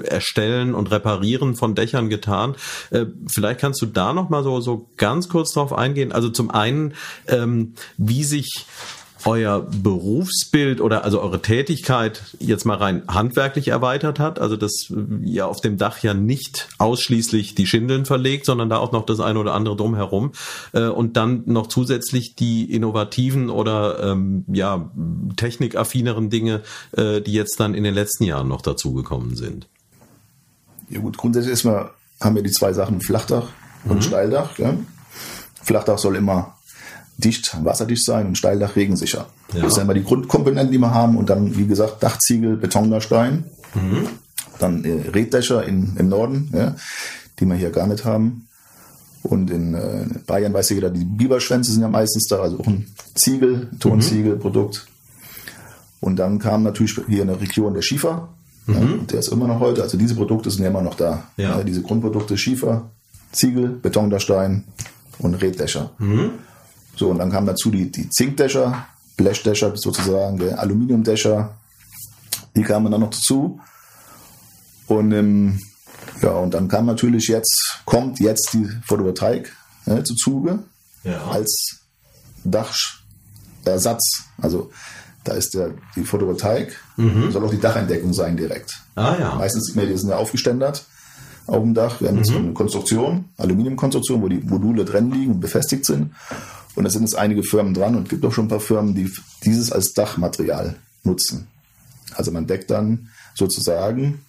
Erstellen 0.05 0.75
und 0.75 0.90
Reparieren 0.90 1.55
von 1.55 1.75
Dächern 1.75 2.09
getan. 2.09 2.57
Äh, 2.90 3.07
vielleicht 3.33 3.61
kannst 3.61 3.81
du 3.83 3.87
da 3.87 4.12
nochmal 4.12 4.43
so, 4.43 4.61
so 4.61 4.88
ganz 4.97 5.28
kurz 5.28 5.52
drauf 5.52 5.73
eingehen. 5.73 6.12
Also 6.12 6.28
zum 6.28 6.50
einen, 6.50 6.95
ähm, 7.28 7.75
wie 7.97 8.25
sich 8.25 8.66
euer 9.26 9.66
Berufsbild 9.83 10.80
oder 10.80 11.04
also 11.04 11.21
eure 11.21 11.42
Tätigkeit 11.42 12.23
jetzt 12.38 12.64
mal 12.64 12.76
rein 12.76 13.02
handwerklich 13.09 13.68
erweitert 13.68 14.21
hat, 14.21 14.38
also 14.38 14.56
dass 14.56 14.92
ihr 15.25 15.49
auf 15.49 15.61
dem 15.61 15.76
Dach 15.76 15.99
ja 15.99 16.14
nicht 16.14 16.68
ausschließlich 16.78 17.56
die 17.56 17.66
Schindeln 17.66 18.06
verlegt, 18.06 18.47
sondern 18.47 18.71
da 18.71 18.78
auch 18.78 18.92
noch 18.92 19.04
das 19.04 19.18
eine 19.18 19.40
oder 19.40 19.54
andere 19.54 19.76
drumherum 19.76 20.33
äh, 20.73 20.87
und 20.87 21.16
dann 21.16 21.42
noch 21.47 21.66
zusätzlich 21.66 22.37
die 22.37 22.73
innovativen 22.73 23.50
oder 23.50 24.12
ähm, 24.12 24.45
ja 24.47 24.90
technikaffineren 25.37 26.30
Dinge, 26.30 26.62
äh, 26.92 27.21
die 27.21 27.33
jetzt 27.33 27.59
dann 27.59 27.75
in 27.75 27.83
den 27.83 27.95
letzten 27.95 28.25
Jahren 28.25 28.47
noch 28.47 28.62
dazugekommen 28.62 29.35
sind. 29.35 29.66
Ja 30.88 31.00
gut, 31.00 31.18
grundsätzlich 31.18 31.50
erstmal 31.50 31.90
haben 32.21 32.37
wir 32.37 32.42
die 32.45 32.52
zwei 32.52 32.73
Sachen 32.73 33.00
Flachdach 33.00 33.49
und 33.85 33.97
mhm. 33.97 34.02
Steildach. 34.02 34.56
Ja? 34.59 34.76
Flachdach 35.62 35.99
soll 35.99 36.14
immer 36.14 36.55
dicht, 37.18 37.56
wasserdicht 37.64 38.04
sein 38.04 38.26
und 38.26 38.38
Steildach 38.38 38.76
regensicher. 38.76 39.26
Ja. 39.54 39.62
Das 39.62 39.75
sind 39.75 39.85
immer 39.85 39.94
die 39.94 40.04
Grundkomponenten, 40.04 40.73
die 40.73 40.78
wir 40.78 40.92
haben. 40.92 41.16
Und 41.16 41.30
dann, 41.30 41.56
wie 41.56 41.66
gesagt, 41.66 42.02
Dachziegel, 42.02 42.56
Betondarstein. 42.56 43.44
Mhm. 43.75 44.08
Dann 44.58 44.85
äh, 44.85 45.11
Reddächer 45.11 45.64
in, 45.64 45.96
im 45.96 46.08
Norden, 46.08 46.50
ja, 46.52 46.75
die 47.38 47.46
wir 47.46 47.54
hier 47.54 47.70
gar 47.70 47.87
nicht 47.87 48.04
haben. 48.04 48.49
Und 49.23 49.50
in 49.50 49.75
äh, 49.75 50.06
Bayern 50.26 50.54
weiß 50.54 50.70
jeder, 50.70 50.90
die 50.90 51.04
Biberschwänze 51.04 51.73
sind 51.73 51.82
ja 51.82 51.88
meistens 51.88 52.26
da, 52.28 52.40
also 52.40 52.61
auch 52.61 52.66
ein 52.66 52.87
Ziegel, 53.14 53.68
Tonziegelprodukt. 53.80 54.87
Und 56.00 56.16
dann 56.16 56.38
kam 56.38 56.62
natürlich 56.62 57.00
hier 57.08 57.23
eine 57.23 57.40
Region 57.40 57.75
der 57.75 57.82
Schiefer. 57.82 58.28
Mhm. 58.66 58.75
Ja, 58.75 58.87
der 59.11 59.18
ist 59.18 59.28
immer 59.28 59.49
noch 59.49 59.61
heute. 59.61 59.82
Also 59.82 59.96
diese 59.96 60.14
Produkte 60.14 60.50
sind 60.50 60.62
ja 60.62 60.70
immer 60.70 60.82
noch 60.82 60.94
da. 60.94 61.25
Ja. 61.37 61.58
Ja, 61.58 61.64
diese 61.64 61.82
Grundprodukte 61.82 62.38
Schiefer, 62.38 62.90
Ziegel, 63.32 63.68
Betondarstein 63.68 64.64
und 65.18 65.35
Reddächer. 65.35 65.90
Mhm. 65.99 66.30
So, 66.96 67.10
und 67.10 67.18
dann 67.18 67.30
kamen 67.30 67.46
dazu 67.46 67.70
die, 67.70 67.90
die 67.90 68.08
Zinkdächer, 68.08 68.86
Blechdächer 69.16 69.76
sozusagen, 69.76 70.38
der 70.38 70.58
Aluminiumdächer, 70.58 71.54
die 72.56 72.62
kamen 72.62 72.90
dann 72.90 73.02
noch 73.02 73.10
dazu. 73.10 73.60
Und 74.86 75.12
ähm, 75.12 75.60
ja, 76.22 76.30
und 76.30 76.54
dann 76.54 76.68
kam 76.68 76.86
natürlich 76.86 77.28
jetzt, 77.28 77.80
kommt 77.84 78.20
jetzt 78.20 78.50
die 78.54 78.66
Photovoltaik 78.86 79.54
ne, 79.84 80.02
zu 80.04 80.14
Zuge 80.14 80.60
ja. 81.04 81.22
als 81.28 81.80
Dachersatz. 82.44 84.22
Also 84.40 84.70
da 85.24 85.34
ist 85.34 85.54
der, 85.54 85.74
die 85.94 86.04
Photovoltaik, 86.04 86.74
mhm. 86.96 87.30
soll 87.30 87.44
auch 87.44 87.50
die 87.50 87.60
Dacheindeckung 87.60 88.12
sein 88.12 88.36
direkt. 88.36 88.80
Ah, 88.94 89.16
ja. 89.18 89.34
Meistens 89.34 89.72
die 89.74 89.96
sind 89.96 90.08
ja 90.08 90.16
aufgeständert 90.16 90.86
auf 91.46 91.62
dem 91.62 91.74
Dach. 91.74 92.00
Wir 92.00 92.08
haben 92.08 92.18
jetzt 92.18 92.30
mhm. 92.30 92.36
eine 92.36 92.52
Konstruktion, 92.52 93.26
Aluminiumkonstruktion, 93.36 94.22
wo 94.22 94.28
die 94.28 94.38
Module 94.38 94.84
drin 94.84 95.10
liegen 95.10 95.32
und 95.32 95.40
befestigt 95.40 95.84
sind. 95.84 96.12
Und 96.76 96.85
da 96.85 96.90
sind 96.90 97.02
jetzt 97.02 97.16
einige 97.16 97.42
Firmen 97.42 97.75
dran 97.75 97.97
und 97.97 98.04
es 98.04 98.09
gibt 98.11 98.25
auch 98.25 98.33
schon 98.33 98.45
ein 98.45 98.50
paar 98.50 98.61
Firmen, 98.61 98.95
die 98.95 99.11
dieses 99.45 99.73
als 99.73 99.92
Dachmaterial 99.95 100.76
nutzen. 101.02 101.49
Also 102.14 102.30
man 102.30 102.47
deckt 102.47 102.71
dann 102.71 103.09
sozusagen 103.35 104.21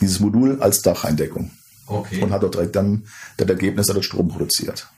dieses 0.00 0.20
Modul 0.20 0.60
als 0.60 0.82
Dacheindeckung. 0.82 1.50
Okay. 1.86 2.22
Und 2.22 2.32
hat 2.32 2.44
auch 2.44 2.50
direkt 2.50 2.76
dann 2.76 3.04
das 3.36 3.48
Ergebnis, 3.48 3.86
dass 3.86 3.96
das 3.96 4.04
Strom 4.04 4.28
produziert. 4.28 4.88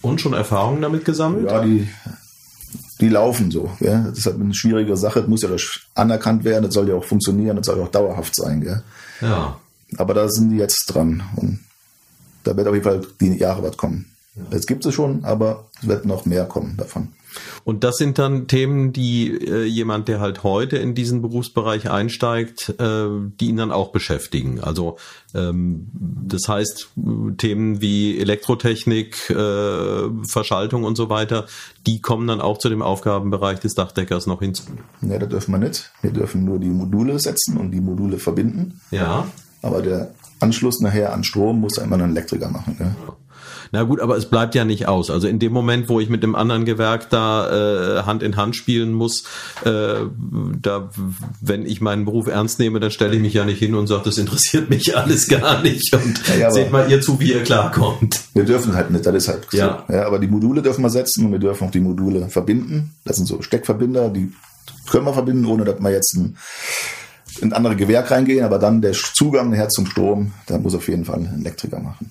Und 0.00 0.20
schon 0.20 0.32
Erfahrungen 0.32 0.82
damit 0.82 1.04
gesammelt? 1.04 1.50
Ja, 1.50 1.62
die, 1.62 1.88
die 3.00 3.08
laufen 3.08 3.50
so. 3.50 3.70
Ja. 3.80 4.02
Das 4.02 4.18
ist 4.18 4.26
halt 4.26 4.40
eine 4.40 4.54
schwierige 4.54 4.96
Sache. 4.96 5.20
Das 5.20 5.28
muss 5.28 5.42
ja 5.42 5.50
anerkannt 5.94 6.44
werden. 6.44 6.64
Das 6.64 6.74
soll 6.74 6.88
ja 6.88 6.94
auch 6.94 7.04
funktionieren. 7.04 7.56
Das 7.56 7.66
soll 7.66 7.78
ja 7.78 7.84
auch 7.84 7.90
dauerhaft 7.90 8.34
sein. 8.34 8.60
Gell? 8.60 8.82
Ja. 9.20 9.58
Aber 9.96 10.14
da 10.14 10.28
sind 10.28 10.50
die 10.50 10.56
jetzt 10.56 10.86
dran. 10.86 11.22
Und 11.36 11.60
da 12.44 12.56
wird 12.56 12.66
auf 12.66 12.74
jeden 12.74 12.84
Fall 12.84 13.02
die 13.20 13.36
Jahre 13.38 13.62
was 13.62 13.76
kommen. 13.76 14.11
Es 14.50 14.66
gibt 14.66 14.86
es 14.86 14.94
schon, 14.94 15.24
aber 15.24 15.66
es 15.80 15.88
wird 15.88 16.06
noch 16.06 16.24
mehr 16.24 16.46
kommen 16.46 16.76
davon. 16.76 17.08
Und 17.64 17.84
das 17.84 17.96
sind 17.96 18.18
dann 18.18 18.46
Themen, 18.46 18.92
die 18.92 19.30
äh, 19.30 19.64
jemand, 19.64 20.08
der 20.08 20.20
halt 20.20 20.42
heute 20.42 20.76
in 20.76 20.94
diesen 20.94 21.22
Berufsbereich 21.22 21.90
einsteigt, 21.90 22.74
äh, 22.78 23.06
die 23.40 23.48
ihn 23.48 23.56
dann 23.56 23.72
auch 23.72 23.92
beschäftigen. 23.92 24.60
Also 24.60 24.96
ähm, 25.34 25.88
das 25.92 26.48
heißt, 26.48 26.90
Themen 27.38 27.80
wie 27.80 28.18
Elektrotechnik, 28.18 29.30
äh, 29.30 30.08
Verschaltung 30.26 30.84
und 30.84 30.96
so 30.96 31.08
weiter, 31.08 31.46
die 31.86 32.00
kommen 32.00 32.26
dann 32.26 32.40
auch 32.40 32.58
zu 32.58 32.68
dem 32.68 32.82
Aufgabenbereich 32.82 33.60
des 33.60 33.74
Dachdeckers 33.74 34.26
noch 34.26 34.40
hinzu. 34.40 34.64
Ja, 35.00 35.18
da 35.18 35.26
dürfen 35.26 35.52
wir 35.52 35.58
nicht. 35.58 35.90
Wir 36.02 36.10
dürfen 36.10 36.44
nur 36.44 36.58
die 36.58 36.68
Module 36.68 37.18
setzen 37.18 37.56
und 37.56 37.70
die 37.70 37.80
Module 37.80 38.18
verbinden. 38.18 38.80
Ja. 38.90 39.26
Aber 39.62 39.80
der 39.80 40.12
Anschluss 40.40 40.80
nachher 40.80 41.12
an 41.12 41.24
Strom 41.24 41.60
muss 41.60 41.78
einmal 41.78 42.02
ein 42.02 42.10
Elektriker 42.10 42.50
machen. 42.50 42.76
Ja. 42.78 42.96
Na 43.72 43.84
gut, 43.84 44.00
aber 44.00 44.18
es 44.18 44.26
bleibt 44.26 44.54
ja 44.54 44.66
nicht 44.66 44.86
aus. 44.86 45.10
Also 45.10 45.26
in 45.26 45.38
dem 45.38 45.52
Moment, 45.52 45.88
wo 45.88 45.98
ich 45.98 46.10
mit 46.10 46.22
dem 46.22 46.34
anderen 46.34 46.66
Gewerk 46.66 47.08
da 47.08 48.00
äh, 48.00 48.02
Hand 48.02 48.22
in 48.22 48.36
Hand 48.36 48.54
spielen 48.54 48.92
muss, 48.92 49.24
äh, 49.64 49.94
da, 50.60 50.90
wenn 51.40 51.64
ich 51.64 51.80
meinen 51.80 52.04
Beruf 52.04 52.26
ernst 52.26 52.58
nehme, 52.58 52.80
dann 52.80 52.90
stelle 52.90 53.16
ich 53.16 53.22
mich 53.22 53.32
ja 53.32 53.46
nicht 53.46 53.58
hin 53.58 53.74
und 53.74 53.86
sage, 53.86 54.02
das 54.04 54.18
interessiert 54.18 54.68
mich 54.68 54.94
alles 54.94 55.26
gar 55.26 55.62
nicht. 55.62 55.90
Und 55.94 56.20
ja, 56.28 56.36
ja, 56.36 56.50
seht 56.50 56.70
mal 56.70 56.90
ihr 56.90 57.00
zu, 57.00 57.18
wie 57.18 57.32
ihr 57.32 57.42
klarkommt. 57.42 58.20
Wir 58.34 58.44
dürfen 58.44 58.74
halt 58.74 58.90
nicht, 58.90 59.06
das 59.06 59.14
ist 59.14 59.28
halt 59.28 59.46
ja. 59.52 59.84
So. 59.88 59.94
ja. 59.94 60.06
Aber 60.06 60.18
die 60.18 60.28
Module 60.28 60.60
dürfen 60.60 60.82
wir 60.82 60.90
setzen 60.90 61.24
und 61.24 61.32
wir 61.32 61.38
dürfen 61.38 61.66
auch 61.66 61.72
die 61.72 61.80
Module 61.80 62.28
verbinden. 62.28 62.94
Das 63.06 63.16
sind 63.16 63.26
so 63.26 63.40
Steckverbinder, 63.40 64.10
die 64.10 64.32
können 64.90 65.06
wir 65.06 65.14
verbinden, 65.14 65.46
ohne 65.46 65.64
dass 65.64 65.80
wir 65.80 65.90
jetzt 65.90 66.14
ein 66.14 66.36
in 67.40 67.54
andere 67.54 67.76
Gewerk 67.76 68.10
reingehen, 68.10 68.44
aber 68.44 68.58
dann 68.58 68.82
der 68.82 68.92
Zugang 68.92 69.54
her 69.54 69.70
zum 69.70 69.86
Strom, 69.86 70.32
da 70.46 70.58
muss 70.58 70.74
auf 70.74 70.86
jeden 70.88 71.06
Fall 71.06 71.20
ein 71.20 71.40
Elektriker 71.40 71.80
machen. 71.80 72.10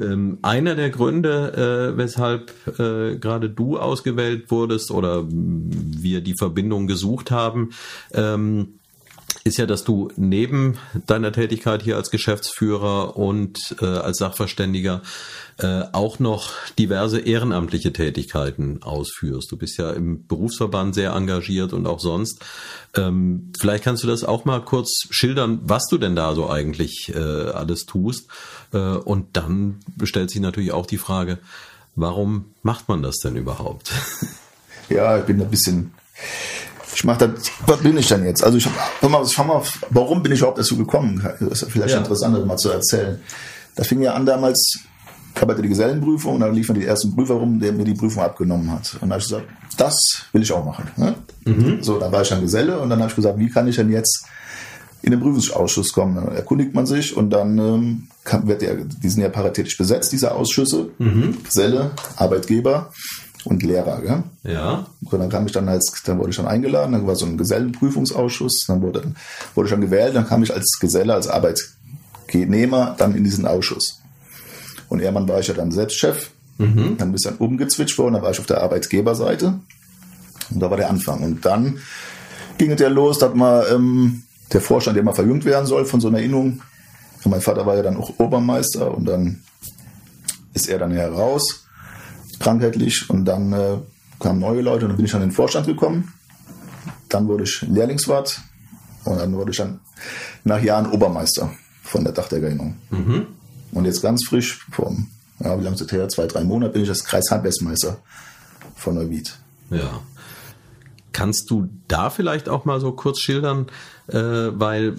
Ähm, 0.00 0.38
einer 0.42 0.74
der 0.74 0.90
Gründe, 0.90 1.92
äh, 1.92 1.96
weshalb 1.96 2.52
äh, 2.78 3.16
gerade 3.16 3.50
du 3.50 3.78
ausgewählt 3.78 4.50
wurdest 4.50 4.90
oder 4.90 5.24
wir 5.28 6.20
die 6.20 6.34
Verbindung 6.34 6.86
gesucht 6.86 7.30
haben, 7.30 7.70
ähm, 8.12 8.79
ist 9.44 9.56
ja, 9.56 9.66
dass 9.66 9.84
du 9.84 10.10
neben 10.16 10.78
deiner 11.06 11.32
Tätigkeit 11.32 11.82
hier 11.82 11.96
als 11.96 12.10
Geschäftsführer 12.10 13.16
und 13.16 13.58
äh, 13.80 13.86
als 13.86 14.18
Sachverständiger 14.18 15.02
äh, 15.58 15.84
auch 15.92 16.18
noch 16.18 16.52
diverse 16.78 17.20
ehrenamtliche 17.20 17.92
Tätigkeiten 17.92 18.82
ausführst. 18.82 19.50
Du 19.50 19.56
bist 19.56 19.78
ja 19.78 19.90
im 19.90 20.26
Berufsverband 20.26 20.94
sehr 20.94 21.12
engagiert 21.12 21.72
und 21.72 21.86
auch 21.86 22.00
sonst. 22.00 22.44
Ähm, 22.94 23.52
vielleicht 23.58 23.84
kannst 23.84 24.02
du 24.02 24.06
das 24.06 24.24
auch 24.24 24.44
mal 24.44 24.62
kurz 24.62 25.06
schildern, 25.10 25.60
was 25.62 25.86
du 25.86 25.98
denn 25.98 26.16
da 26.16 26.34
so 26.34 26.50
eigentlich 26.50 27.12
äh, 27.14 27.18
alles 27.18 27.86
tust. 27.86 28.28
Äh, 28.72 28.78
und 28.78 29.36
dann 29.36 29.80
stellt 30.04 30.30
sich 30.30 30.40
natürlich 30.40 30.72
auch 30.72 30.86
die 30.86 30.98
Frage, 30.98 31.38
warum 31.94 32.46
macht 32.62 32.88
man 32.88 33.02
das 33.02 33.16
denn 33.16 33.36
überhaupt? 33.36 33.92
Ja, 34.90 35.18
ich 35.18 35.24
bin 35.24 35.40
ein 35.40 35.48
bisschen 35.48 35.92
ich 36.94 37.04
mache 37.04 37.28
das, 37.28 37.50
was 37.66 37.78
bin 37.78 37.96
ich 37.96 38.08
denn 38.08 38.24
jetzt? 38.24 38.42
Also 38.42 38.58
ich 38.58 38.66
hab, 38.66 39.10
mal, 39.10 39.24
schau 39.26 39.44
mal, 39.44 39.62
warum 39.90 40.22
bin 40.22 40.32
ich 40.32 40.38
überhaupt 40.38 40.58
dazu 40.58 40.76
gekommen? 40.76 41.24
Das 41.40 41.62
ist 41.62 41.70
vielleicht 41.70 41.94
ja. 41.94 41.98
interessant, 41.98 42.46
mal 42.46 42.56
zu 42.56 42.70
erzählen. 42.70 43.20
Das 43.76 43.86
fing 43.86 44.02
ja 44.02 44.14
an 44.14 44.26
damals, 44.26 44.80
ich 45.34 45.40
habe 45.40 45.54
die 45.54 45.68
Gesellenprüfung 45.68 46.34
und 46.34 46.40
dann 46.40 46.54
liefen 46.54 46.74
die 46.74 46.84
ersten 46.84 47.14
Prüfer 47.14 47.34
rum, 47.34 47.60
der 47.60 47.72
mir 47.72 47.84
die 47.84 47.94
Prüfung 47.94 48.22
abgenommen 48.22 48.70
hat. 48.70 48.94
Und 48.94 49.02
dann 49.02 49.12
habe 49.12 49.20
ich 49.20 49.28
gesagt, 49.28 49.46
das 49.76 49.96
will 50.32 50.42
ich 50.42 50.52
auch 50.52 50.64
machen. 50.64 50.90
Ne? 50.96 51.14
Mhm. 51.44 51.82
So, 51.82 51.98
dann 51.98 52.12
war 52.12 52.22
ich 52.22 52.28
dann 52.28 52.40
Geselle 52.40 52.78
und 52.80 52.90
dann 52.90 52.98
habe 52.98 53.10
ich 53.10 53.16
gesagt, 53.16 53.38
wie 53.38 53.48
kann 53.48 53.68
ich 53.68 53.76
denn 53.76 53.90
jetzt 53.90 54.26
in 55.02 55.12
den 55.12 55.20
Prüfungsausschuss 55.20 55.92
kommen? 55.92 56.16
Dann 56.16 56.34
erkundigt 56.34 56.74
man 56.74 56.86
sich 56.86 57.16
und 57.16 57.30
dann 57.30 57.58
ähm, 57.58 58.08
kann, 58.24 58.46
wird 58.46 58.62
der, 58.62 58.74
die 58.76 59.08
sind 59.08 59.22
ja 59.22 59.28
paritätisch 59.28 59.78
besetzt, 59.78 60.12
diese 60.12 60.32
Ausschüsse, 60.32 60.90
mhm. 60.98 61.38
Geselle, 61.44 61.92
Arbeitgeber 62.16 62.90
und 63.44 63.62
Lehrer. 63.62 64.00
Gell? 64.00 64.22
Ja. 64.52 64.86
Und 65.04 65.18
dann 65.18 65.28
kam 65.28 65.46
ich 65.46 65.52
dann 65.52 65.68
als, 65.68 66.02
dann 66.04 66.18
wurde 66.18 66.30
ich 66.30 66.36
dann 66.36 66.46
eingeladen, 66.46 66.92
dann 66.92 67.06
war 67.06 67.16
so 67.16 67.26
ein 67.26 67.38
Gesellenprüfungsausschuss, 67.38 68.64
dann 68.66 68.82
wurde, 68.82 69.12
wurde 69.54 69.66
ich 69.66 69.70
dann 69.70 69.80
gewählt, 69.80 70.14
dann 70.14 70.26
kam 70.26 70.42
ich 70.42 70.52
als 70.52 70.78
Geselle, 70.80 71.14
als 71.14 71.28
Arbeitnehmer 71.28 72.94
dann 72.98 73.14
in 73.14 73.24
diesen 73.24 73.46
Ausschuss. 73.46 74.00
Und 74.88 75.00
irgendwann 75.00 75.28
war 75.28 75.40
ich 75.40 75.48
ja 75.48 75.54
dann 75.54 75.70
selbst 75.70 75.98
Chef, 75.98 76.30
mhm. 76.58 76.96
dann 76.98 77.08
bin 77.08 77.16
ich 77.16 77.24
dann 77.24 77.36
umgezwitscht 77.36 77.98
worden, 77.98 78.14
dann 78.14 78.22
war 78.22 78.30
ich 78.30 78.40
auf 78.40 78.46
der 78.46 78.60
Arbeitgeberseite 78.60 79.54
und 80.50 80.60
da 80.60 80.70
war 80.70 80.76
der 80.76 80.90
Anfang. 80.90 81.22
Und 81.22 81.44
dann 81.44 81.78
ging 82.58 82.72
es 82.72 82.80
ja 82.80 82.88
los, 82.88 83.18
dass 83.18 83.34
man 83.34 83.64
ähm, 83.72 84.22
der 84.52 84.60
Vorstand 84.60 84.96
der 84.96 85.02
immer 85.02 85.14
verjüngt 85.14 85.44
werden 85.44 85.66
soll 85.66 85.84
von 85.84 86.00
so 86.00 86.08
einer 86.08 86.20
Innung. 86.20 86.62
Und 87.24 87.30
mein 87.30 87.40
Vater 87.40 87.66
war 87.66 87.76
ja 87.76 87.82
dann 87.82 87.96
auch 87.96 88.18
Obermeister 88.18 88.92
und 88.92 89.04
dann 89.04 89.42
ist 90.52 90.68
er 90.68 90.78
dann 90.78 90.90
heraus 90.90 91.66
krankheitlich 92.40 93.08
und 93.08 93.24
dann 93.24 93.52
äh, 93.52 93.78
kamen 94.18 94.40
neue 94.40 94.62
Leute 94.62 94.86
und 94.86 94.90
dann 94.90 94.96
bin 94.96 95.06
ich 95.06 95.14
in 95.14 95.20
den 95.20 95.30
Vorstand 95.30 95.66
gekommen. 95.66 96.12
Dann 97.08 97.28
wurde 97.28 97.44
ich 97.44 97.62
Lehrlingswart 97.62 98.40
und 99.04 99.18
dann 99.18 99.32
wurde 99.34 99.52
ich 99.52 99.58
dann 99.58 99.80
nach 100.44 100.60
Jahren 100.60 100.90
Obermeister 100.90 101.52
von 101.82 102.02
der 102.02 102.12
Dachdeckerinnung. 102.12 102.76
Mhm. 102.90 103.26
Und 103.72 103.84
jetzt 103.84 104.02
ganz 104.02 104.24
frisch, 104.26 104.66
vor, 104.72 104.96
ja, 105.38 105.58
wie 105.58 105.62
lange 105.62 105.74
ist 105.74 105.82
das 105.82 105.92
her? 105.92 106.08
Zwei, 106.08 106.26
drei 106.26 106.42
Monate 106.42 106.72
bin 106.72 106.82
ich 106.82 106.88
das 106.88 107.04
Kreishandwerksmeister 107.04 107.98
von 108.74 108.94
Neuwied. 108.94 109.36
Ja. 109.70 110.00
Kannst 111.12 111.50
du 111.50 111.68
da 111.88 112.10
vielleicht 112.10 112.48
auch 112.48 112.64
mal 112.64 112.80
so 112.80 112.92
kurz 112.92 113.20
schildern, 113.20 113.66
äh, 114.08 114.18
weil 114.18 114.94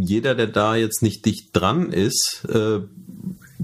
jeder, 0.00 0.34
der 0.34 0.46
da 0.48 0.74
jetzt 0.74 1.02
nicht 1.02 1.24
dicht 1.24 1.50
dran 1.52 1.92
ist, 1.92 2.46
äh, 2.48 2.80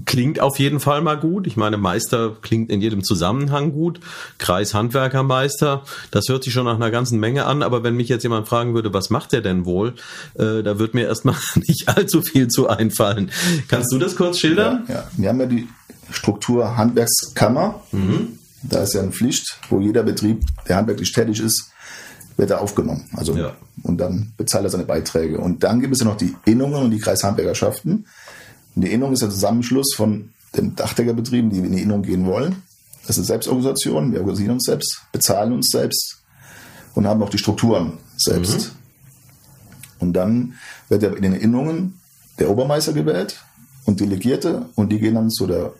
klingt 0.05 0.39
auf 0.39 0.59
jeden 0.59 0.79
Fall 0.79 1.01
mal 1.01 1.19
gut. 1.19 1.47
Ich 1.47 1.57
meine, 1.57 1.77
Meister 1.77 2.35
klingt 2.41 2.69
in 2.69 2.81
jedem 2.81 3.03
Zusammenhang 3.03 3.73
gut. 3.73 3.99
Kreishandwerkermeister, 4.37 5.83
das 6.11 6.25
hört 6.29 6.43
sich 6.43 6.53
schon 6.53 6.65
nach 6.65 6.75
einer 6.75 6.91
ganzen 6.91 7.19
Menge 7.19 7.45
an. 7.45 7.63
Aber 7.63 7.83
wenn 7.83 7.95
mich 7.95 8.09
jetzt 8.09 8.23
jemand 8.23 8.47
fragen 8.47 8.73
würde, 8.73 8.93
was 8.93 9.09
macht 9.09 9.33
der 9.33 9.41
denn 9.41 9.65
wohl, 9.65 9.95
äh, 10.35 10.63
da 10.63 10.79
wird 10.79 10.93
mir 10.93 11.07
erstmal 11.07 11.35
nicht 11.55 11.87
allzu 11.87 12.21
viel 12.21 12.47
zu 12.47 12.69
einfallen. 12.69 13.31
Kannst 13.67 13.91
du 13.91 13.97
das 13.97 14.15
kurz 14.15 14.39
schildern? 14.39 14.85
Ja, 14.87 14.95
ja. 14.95 15.03
wir 15.17 15.29
haben 15.29 15.39
ja 15.39 15.45
die 15.45 15.67
Struktur 16.09 16.77
Handwerkskammer. 16.77 17.81
Mhm. 17.91 18.39
Da 18.63 18.83
ist 18.83 18.93
ja 18.93 19.01
eine 19.01 19.11
Pflicht, 19.11 19.57
wo 19.69 19.79
jeder 19.79 20.03
Betrieb, 20.03 20.43
der 20.67 20.77
handwerklich 20.77 21.11
tätig 21.11 21.39
ist, 21.39 21.71
wird 22.37 22.51
er 22.51 22.61
aufgenommen. 22.61 23.09
Also, 23.13 23.35
ja. 23.35 23.53
und 23.83 23.97
dann 23.97 24.33
bezahlt 24.37 24.63
er 24.63 24.69
seine 24.69 24.85
Beiträge. 24.85 25.39
Und 25.39 25.63
dann 25.63 25.81
gibt 25.81 25.93
es 25.93 25.99
ja 25.99 26.05
noch 26.05 26.17
die 26.17 26.35
Innungen 26.45 26.83
und 26.83 26.91
die 26.91 26.99
Kreishandwerkerschaften. 26.99 28.05
Und 28.75 28.83
die 28.83 28.91
Innung 28.91 29.13
ist 29.13 29.21
der 29.21 29.29
Zusammenschluss 29.29 29.93
von 29.95 30.29
den 30.55 30.75
Dachdeckerbetrieben, 30.75 31.49
die 31.49 31.59
in 31.59 31.71
die 31.71 31.81
Innung 31.81 32.01
gehen 32.01 32.25
wollen. 32.25 32.63
Das 33.01 33.11
ist 33.11 33.19
eine 33.19 33.27
Selbstorganisation. 33.27 34.11
Wir 34.11 34.19
organisieren 34.19 34.51
uns 34.51 34.65
selbst, 34.65 35.01
bezahlen 35.11 35.53
uns 35.53 35.69
selbst 35.69 36.21
und 36.93 37.07
haben 37.07 37.21
auch 37.23 37.29
die 37.29 37.37
Strukturen 37.37 37.97
selbst. 38.17 38.67
Mhm. 38.67 38.71
Und 39.99 40.13
dann 40.13 40.53
wird 40.89 41.03
in 41.03 41.21
den 41.21 41.33
Innungen 41.33 41.99
der 42.39 42.49
Obermeister 42.49 42.93
gewählt 42.93 43.43
und 43.85 43.99
Delegierte 43.99 44.65
und 44.75 44.91
die 44.91 44.99
gehen 44.99 45.15
dann 45.15 45.29
zu 45.29 45.47
der, 45.47 45.73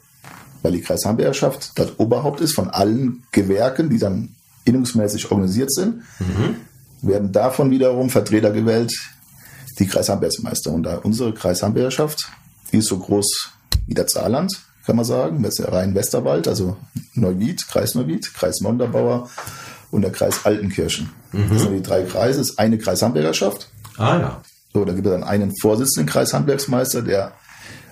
weil 0.61 0.73
die 0.73 0.81
Kreishandwerkerschaft 0.81 1.71
das 1.75 1.99
Oberhaupt 1.99 2.41
ist 2.41 2.53
von 2.53 2.69
allen 2.69 3.23
Gewerken, 3.31 3.89
die 3.89 3.97
dann 3.97 4.35
innungsmäßig 4.65 5.31
organisiert 5.31 5.71
sind, 5.73 6.03
mhm. 6.19 6.55
werden 7.01 7.31
davon 7.31 7.71
wiederum 7.71 8.09
Vertreter 8.09 8.51
gewählt, 8.51 8.93
die 9.79 9.87
Kreishandwerksmeister. 9.87 10.71
Und 10.71 10.83
da 10.83 10.97
unsere 10.97 11.33
Kreishandwerkerschaft 11.33 12.31
die 12.71 12.77
ist 12.77 12.87
so 12.87 12.97
groß 12.97 13.51
wie 13.87 13.93
das 13.93 14.13
Saarland, 14.13 14.51
kann 14.85 14.95
man 14.95 15.05
sagen. 15.05 15.43
Das 15.43 15.59
ist 15.59 15.65
der 15.65 15.73
Rhein-Westerwald, 15.73 16.47
also 16.47 16.77
Neuwied, 17.13 17.67
Kreis 17.67 17.95
Neuwied, 17.95 18.33
Kreis 18.33 18.61
Monderbauer 18.61 19.29
und 19.91 20.01
der 20.01 20.11
Kreis 20.11 20.45
Altenkirchen. 20.45 21.09
Mhm. 21.31 21.49
Das 21.51 21.61
sind 21.63 21.73
die 21.73 21.81
drei 21.81 22.03
Kreise, 22.03 22.39
das 22.39 22.51
ist 22.51 22.59
eine 22.59 22.77
Kreishandwerkerschaft. 22.77 23.69
Ah 23.97 24.17
ja. 24.17 24.41
So, 24.73 24.85
da 24.85 24.93
gibt 24.93 25.05
es 25.05 25.11
dann 25.11 25.23
einen 25.23 25.53
Vorsitzenden 25.59 26.07
Kreishandwerksmeister, 26.07 27.01
der 27.01 27.33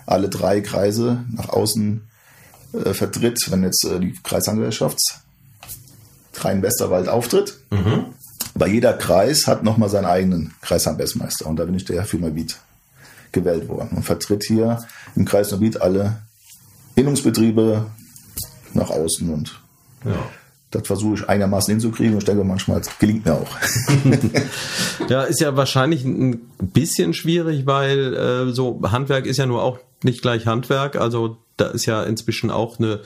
alle 0.06 0.30
drei 0.30 0.62
Kreise 0.62 1.26
nach 1.32 1.50
außen 1.50 2.08
äh, 2.74 2.94
vertritt, 2.94 3.40
wenn 3.50 3.64
jetzt 3.64 3.86
äh, 3.86 4.00
die 4.00 4.14
Kreishandwerkerschaft 4.24 5.00
Rhein-Westerwald 6.36 7.10
auftritt. 7.10 7.58
Mhm. 7.70 8.06
Bei 8.56 8.68
jeder 8.68 8.94
Kreis 8.94 9.46
hat 9.46 9.64
nochmal 9.64 9.90
seinen 9.90 10.06
eigenen 10.06 10.54
Kreishandwerksmeister 10.62 11.46
und 11.46 11.58
da 11.58 11.66
bin 11.66 11.76
ich 11.76 11.86
der 11.86 12.06
für 12.06 12.18
Neuwied 12.18 12.58
gewählt 13.32 13.68
worden 13.68 13.98
und 13.98 14.04
vertritt 14.04 14.44
hier 14.48 14.84
im 15.16 15.26
Kreis 15.26 15.52
Neuwied 15.52 15.82
alle 15.82 16.18
Innungsbetriebe 16.96 17.86
nach 18.74 18.90
außen 18.90 19.34
und 19.34 19.60
ja. 20.06 20.30
das 20.72 20.86
versuche 20.86 21.16
ich 21.16 21.30
einigermaßen 21.30 21.72
hinzukriegen 21.72 22.14
und 22.14 22.20
ich 22.20 22.26
denke 22.26 22.44
manchmal 22.44 22.82
gelingt 23.00 23.26
mir 23.26 23.34
auch. 23.34 23.50
ja, 25.10 25.24
ist 25.24 25.42
ja 25.42 25.56
wahrscheinlich 25.56 26.04
ein 26.06 26.40
bisschen 26.60 27.14
schwierig, 27.14 27.66
weil 27.66 28.14
äh, 28.14 28.54
so 28.54 28.82
Handwerk 28.84 29.26
ist 29.26 29.38
ja 29.38 29.46
nur 29.46 29.64
auch 29.64 29.80
nicht 30.04 30.22
gleich 30.22 30.46
Handwerk, 30.46 30.96
also 30.96 31.38
da 31.58 31.68
ist 31.68 31.86
ja 31.86 32.04
inzwischen 32.04 32.52
auch 32.52 32.80
eine 32.80 33.02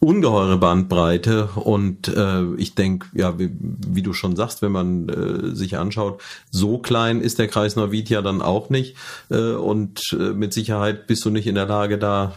ungeheure 0.00 0.58
Bandbreite 0.58 1.46
und 1.54 2.08
äh, 2.08 2.54
ich 2.56 2.74
denke, 2.74 3.06
ja, 3.14 3.38
wie, 3.38 3.50
wie, 3.58 4.02
du 4.02 4.12
schon 4.12 4.36
sagst, 4.36 4.62
wenn 4.62 4.72
man 4.72 5.08
äh, 5.08 5.54
sich 5.54 5.76
anschaut, 5.76 6.20
so 6.50 6.78
klein 6.78 7.20
ist 7.20 7.38
der 7.38 7.48
Kreis 7.48 7.76
Neuwied 7.76 8.10
ja 8.10 8.22
dann 8.22 8.42
auch 8.42 8.70
nicht 8.70 8.96
äh, 9.30 9.52
und 9.52 10.00
äh, 10.12 10.32
mit 10.32 10.52
Sicherheit 10.52 11.06
bist 11.06 11.24
du 11.24 11.30
nicht 11.30 11.46
in 11.46 11.54
der 11.54 11.66
Lage, 11.66 11.98
da 11.98 12.34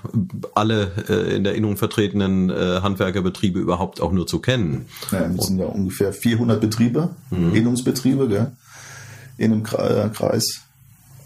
alle 0.55 0.91
äh, 1.09 1.35
in 1.35 1.43
der 1.43 1.55
Innung 1.55 1.77
vertretenen 1.77 2.49
äh, 2.49 2.79
Handwerkerbetriebe 2.81 3.59
überhaupt 3.59 4.01
auch 4.01 4.11
nur 4.11 4.27
zu 4.27 4.39
kennen. 4.39 4.85
Ja, 5.11 5.27
das 5.27 5.47
sind 5.47 5.59
ja 5.59 5.65
ungefähr 5.65 6.13
400 6.13 6.61
Betriebe, 6.61 7.09
mhm. 7.29 7.53
Innungsbetriebe, 7.53 8.27
gell, 8.27 8.51
in 9.37 9.51
einem 9.51 9.65
äh, 9.65 10.09
Kreis 10.09 10.61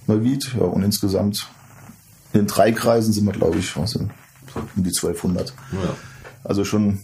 Neuwied, 0.08 0.56
ja, 0.60 0.66
und 0.66 0.84
insgesamt 0.84 1.48
in 2.34 2.48
drei 2.48 2.72
Kreisen 2.72 3.14
sind 3.14 3.26
wir, 3.26 3.34
glaube 3.34 3.58
ich, 3.58 3.76
was, 3.78 3.96
um 3.96 4.10
die 4.76 4.90
1200. 4.90 5.54
Ja. 5.72 5.96
Also 6.44 6.66
schon 6.66 7.00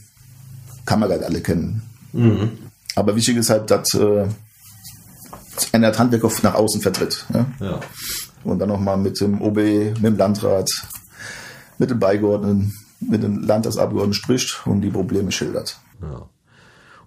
kann 0.86 1.00
man 1.00 1.10
gar 1.10 1.21
alle 1.21 1.41
kennen. 1.41 1.84
Mhm. 2.13 2.52
Aber 2.95 3.15
wichtig 3.15 3.38
ist 3.38 3.50
halt, 3.50 3.69
dass 3.69 3.93
äh, 3.93 4.28
einer 5.71 5.89
das 5.89 6.00
Handwerk 6.00 6.43
nach 6.43 6.56
außen 6.56 6.82
vertritt. 6.82 7.26
Ja? 7.34 7.45
ja. 7.60 7.80
Und 8.43 8.60
dann 8.60 8.69
nochmal 8.69 8.97
mit 8.97 9.19
dem 9.19 9.41
OB, 9.41 9.58
mit 9.58 10.04
dem 10.04 10.17
Landrat, 10.17 10.69
mit 11.78 11.89
den 11.89 12.00
Beigeordneten, 12.00 12.73
mit 13.00 13.23
den 13.23 13.43
Landtagsabgeordneten 13.43 14.13
spricht 14.13 14.65
und 14.65 14.82
die 14.82 14.89
Probleme 14.89 15.32
schildert. 15.32 15.78
Ja. 16.02 16.28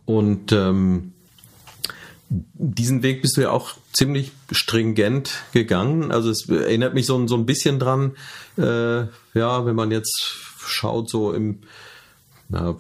Und 0.05 0.53
ähm, 0.53 1.12
diesen 2.29 3.03
Weg 3.03 3.23
bist 3.23 3.37
du 3.37 3.43
ja 3.43 3.51
auch 3.51 3.75
ziemlich 3.93 4.33
stringent 4.53 5.43
gegangen. 5.53 6.12
Also 6.12 6.31
es 6.31 6.49
erinnert 6.49 6.95
mich 6.95 7.07
so, 7.07 7.27
so 7.27 7.37
ein 7.37 7.47
bisschen 7.47 7.79
dran, 7.79 8.12
äh, 8.57 9.01
ja, 9.35 9.66
wenn 9.66 9.75
man 9.75 9.90
jetzt 9.90 10.37
schaut, 10.64 11.11
so 11.11 11.33
im 11.33 11.61
na, 12.51 12.77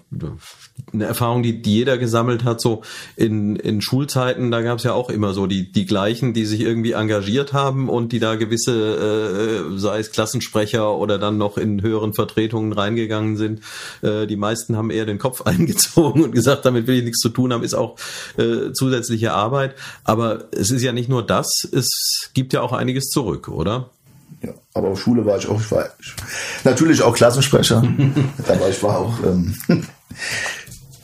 eine 0.92 1.04
Erfahrung, 1.04 1.42
die, 1.42 1.62
die 1.62 1.74
jeder 1.74 1.96
gesammelt 1.96 2.44
hat, 2.44 2.60
so 2.60 2.82
in, 3.16 3.54
in 3.54 3.80
Schulzeiten, 3.80 4.50
da 4.50 4.62
gab 4.62 4.78
es 4.78 4.84
ja 4.84 4.92
auch 4.94 5.10
immer 5.10 5.32
so 5.32 5.46
die, 5.46 5.70
die 5.70 5.86
gleichen, 5.86 6.34
die 6.34 6.44
sich 6.44 6.60
irgendwie 6.60 6.92
engagiert 6.92 7.52
haben 7.52 7.88
und 7.88 8.10
die 8.10 8.18
da 8.18 8.34
gewisse, 8.34 9.70
äh, 9.72 9.78
sei 9.78 10.00
es 10.00 10.10
Klassensprecher 10.10 10.96
oder 10.96 11.18
dann 11.18 11.38
noch 11.38 11.56
in 11.56 11.82
höheren 11.82 12.14
Vertretungen 12.14 12.72
reingegangen 12.72 13.36
sind. 13.36 13.60
Äh, 14.02 14.26
die 14.26 14.36
meisten 14.36 14.76
haben 14.76 14.90
eher 14.90 15.06
den 15.06 15.18
Kopf 15.18 15.42
eingezogen 15.46 16.24
und 16.24 16.32
gesagt, 16.32 16.64
damit 16.64 16.88
will 16.88 16.98
ich 16.98 17.04
nichts 17.04 17.20
zu 17.20 17.28
tun 17.28 17.52
haben, 17.52 17.62
ist 17.62 17.74
auch 17.74 17.96
äh, 18.36 18.72
zusätzliche 18.72 19.32
Arbeit. 19.32 19.76
Aber 20.02 20.48
es 20.50 20.70
ist 20.70 20.82
ja 20.82 20.92
nicht 20.92 21.08
nur 21.08 21.24
das, 21.24 21.68
es 21.70 22.30
gibt 22.34 22.52
ja 22.52 22.60
auch 22.60 22.72
einiges 22.72 23.08
zurück, 23.08 23.48
oder? 23.48 23.90
Aber 24.80 24.92
auf 24.92 25.02
Schule 25.02 25.26
war 25.26 25.36
ich 25.36 25.46
auch, 25.46 25.60
ich 25.60 25.70
war 25.70 25.90
natürlich 26.64 27.02
auch 27.02 27.14
Klassensprecher. 27.14 27.82
aber 28.48 28.70
ich 28.70 28.82
war 28.82 28.96
auch 28.96 29.12
ähm, 29.22 29.54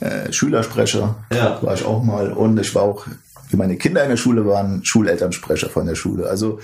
äh, 0.00 0.32
Schülersprecher, 0.32 1.14
ja. 1.30 1.62
war 1.62 1.74
ich 1.74 1.84
auch 1.84 2.02
mal. 2.02 2.32
Und 2.32 2.58
ich 2.58 2.74
war 2.74 2.84
auch, 2.84 3.06
wie 3.50 3.56
meine 3.56 3.76
Kinder 3.76 4.02
in 4.02 4.08
der 4.08 4.16
Schule 4.16 4.46
waren, 4.46 4.82
Schulelternsprecher 4.82 5.68
von 5.68 5.84
der 5.84 5.94
Schule. 5.94 6.26
Also 6.26 6.58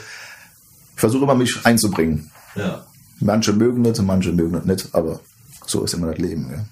ich 0.94 1.00
versuche 1.00 1.24
immer 1.24 1.34
mich 1.34 1.60
einzubringen. 1.64 2.30
Ja. 2.54 2.86
Manche 3.20 3.52
mögen 3.52 3.82
nicht, 3.82 4.00
manche 4.00 4.32
mögen 4.32 4.54
das 4.54 4.64
nicht, 4.64 4.88
aber 4.92 5.20
so 5.66 5.84
ist 5.84 5.92
immer 5.92 6.06
das 6.06 6.18
Leben. 6.18 6.50
Ja. 6.50 6.64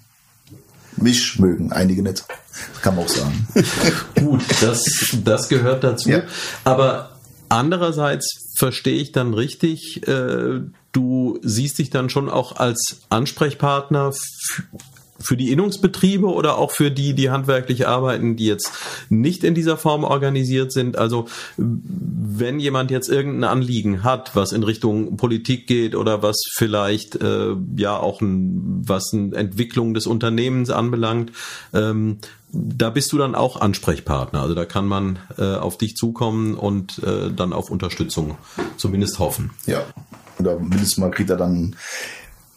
Mich 0.97 1.39
mögen 1.39 1.71
einige 1.71 2.03
nicht. 2.03 2.25
Das 2.73 2.81
kann 2.81 2.97
man 2.97 3.05
auch 3.05 3.11
sagen. 3.11 3.47
Gut, 4.19 4.41
das, 4.63 4.85
das 5.23 5.51
gehört 5.51 5.85
dazu. 5.85 6.09
Ja. 6.09 6.23
Aber 6.65 7.10
andererseits 7.51 8.55
verstehe 8.57 9.01
ich 9.01 9.13
dann 9.13 9.35
richtig, 9.35 10.07
äh, 10.09 10.61
du 10.93 11.39
siehst 11.43 11.79
dich 11.79 11.91
dann 11.91 12.09
schon 12.09 12.29
auch 12.31 12.57
als 12.57 13.03
Ansprechpartner 13.11 14.13
für 15.21 15.37
die 15.37 15.53
Innungsbetriebe 15.53 16.27
oder 16.27 16.59
auch 16.59 16.73
für 16.73 16.91
die, 16.91 17.15
die 17.15 17.31
handwerklich 17.31 17.87
arbeiten, 17.87 18.37
die 18.37 18.47
jetzt 18.47 18.73
nicht 19.09 19.45
in 19.45 19.55
dieser 19.55 19.77
Form 19.77 20.05
organisiert 20.05 20.73
sind? 20.73 20.97
Also 20.97 21.27
wenn 21.57 22.59
jemand 22.59 22.91
jetzt 22.91 23.09
irgendein 23.09 23.51
Anliegen 23.51 24.03
hat, 24.03 24.35
was 24.35 24.53
in 24.53 24.63
Richtung 24.63 25.17
Politik 25.17 25.67
geht 25.67 25.95
oder 25.95 26.23
was 26.23 26.37
vielleicht 26.53 27.17
äh, 27.17 27.55
ja 27.77 27.97
auch 27.97 28.21
ein, 28.21 28.83
was 28.87 29.13
eine 29.13 29.35
Entwicklung 29.37 29.95
des 29.95 30.07
Unternehmens 30.07 30.71
anbelangt, 30.71 31.33
ähm, 31.73 32.19
da 32.53 32.91
bist 32.91 33.13
du 33.13 33.19
dann 33.19 33.35
auch 33.35 33.61
Ansprechpartner. 33.61 34.43
Also 34.43 34.55
da 34.55 34.65
kann 34.65 34.87
man 34.87 35.19
äh, 35.39 35.55
auf 35.55 35.79
dich 35.79 35.95
zukommen 35.95 36.55
und 36.55 37.01
äh, 37.05 37.31
dann 37.31 37.53
auf 37.53 37.71
Unterstützung 37.71 38.37
zumindest 38.77 39.19
hoffen. 39.19 39.51
Ja, 39.67 39.85
oder 40.39 40.59
mindestens 40.59 40.99
mal 40.99 41.11
kriegt 41.11 41.31
er 41.31 41.37
dann 41.37 41.77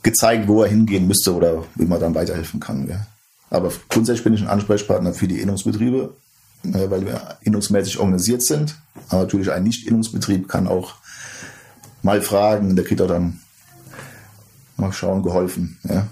gezeigt, 0.03 0.47
wo 0.47 0.61
er 0.61 0.69
hingehen 0.69 1.07
müsste 1.07 1.33
oder 1.33 1.63
wie 1.75 1.85
man 1.85 1.99
dann 1.99 2.13
weiterhelfen 2.13 2.59
kann. 2.59 2.87
Ja. 2.87 3.07
Aber 3.49 3.71
grundsätzlich 3.89 4.23
bin 4.23 4.33
ich 4.33 4.41
ein 4.41 4.47
Ansprechpartner 4.47 5.13
für 5.13 5.27
die 5.27 5.39
Innungsbetriebe, 5.39 6.13
äh, 6.65 6.89
weil 6.89 7.05
wir 7.05 7.37
innungsmäßig 7.41 7.99
organisiert 7.99 8.43
sind. 8.43 8.75
Aber 9.09 9.23
natürlich 9.23 9.51
ein 9.51 9.63
Nicht-Innungsbetrieb 9.63 10.47
kann 10.47 10.67
auch 10.67 10.95
mal 12.01 12.21
fragen, 12.21 12.75
der 12.75 12.85
kriegt 12.85 12.99
er 12.99 13.07
dann 13.07 13.39
mal 14.75 14.91
schauen, 14.91 15.23
geholfen. 15.23 15.79
Ja. 15.83 16.07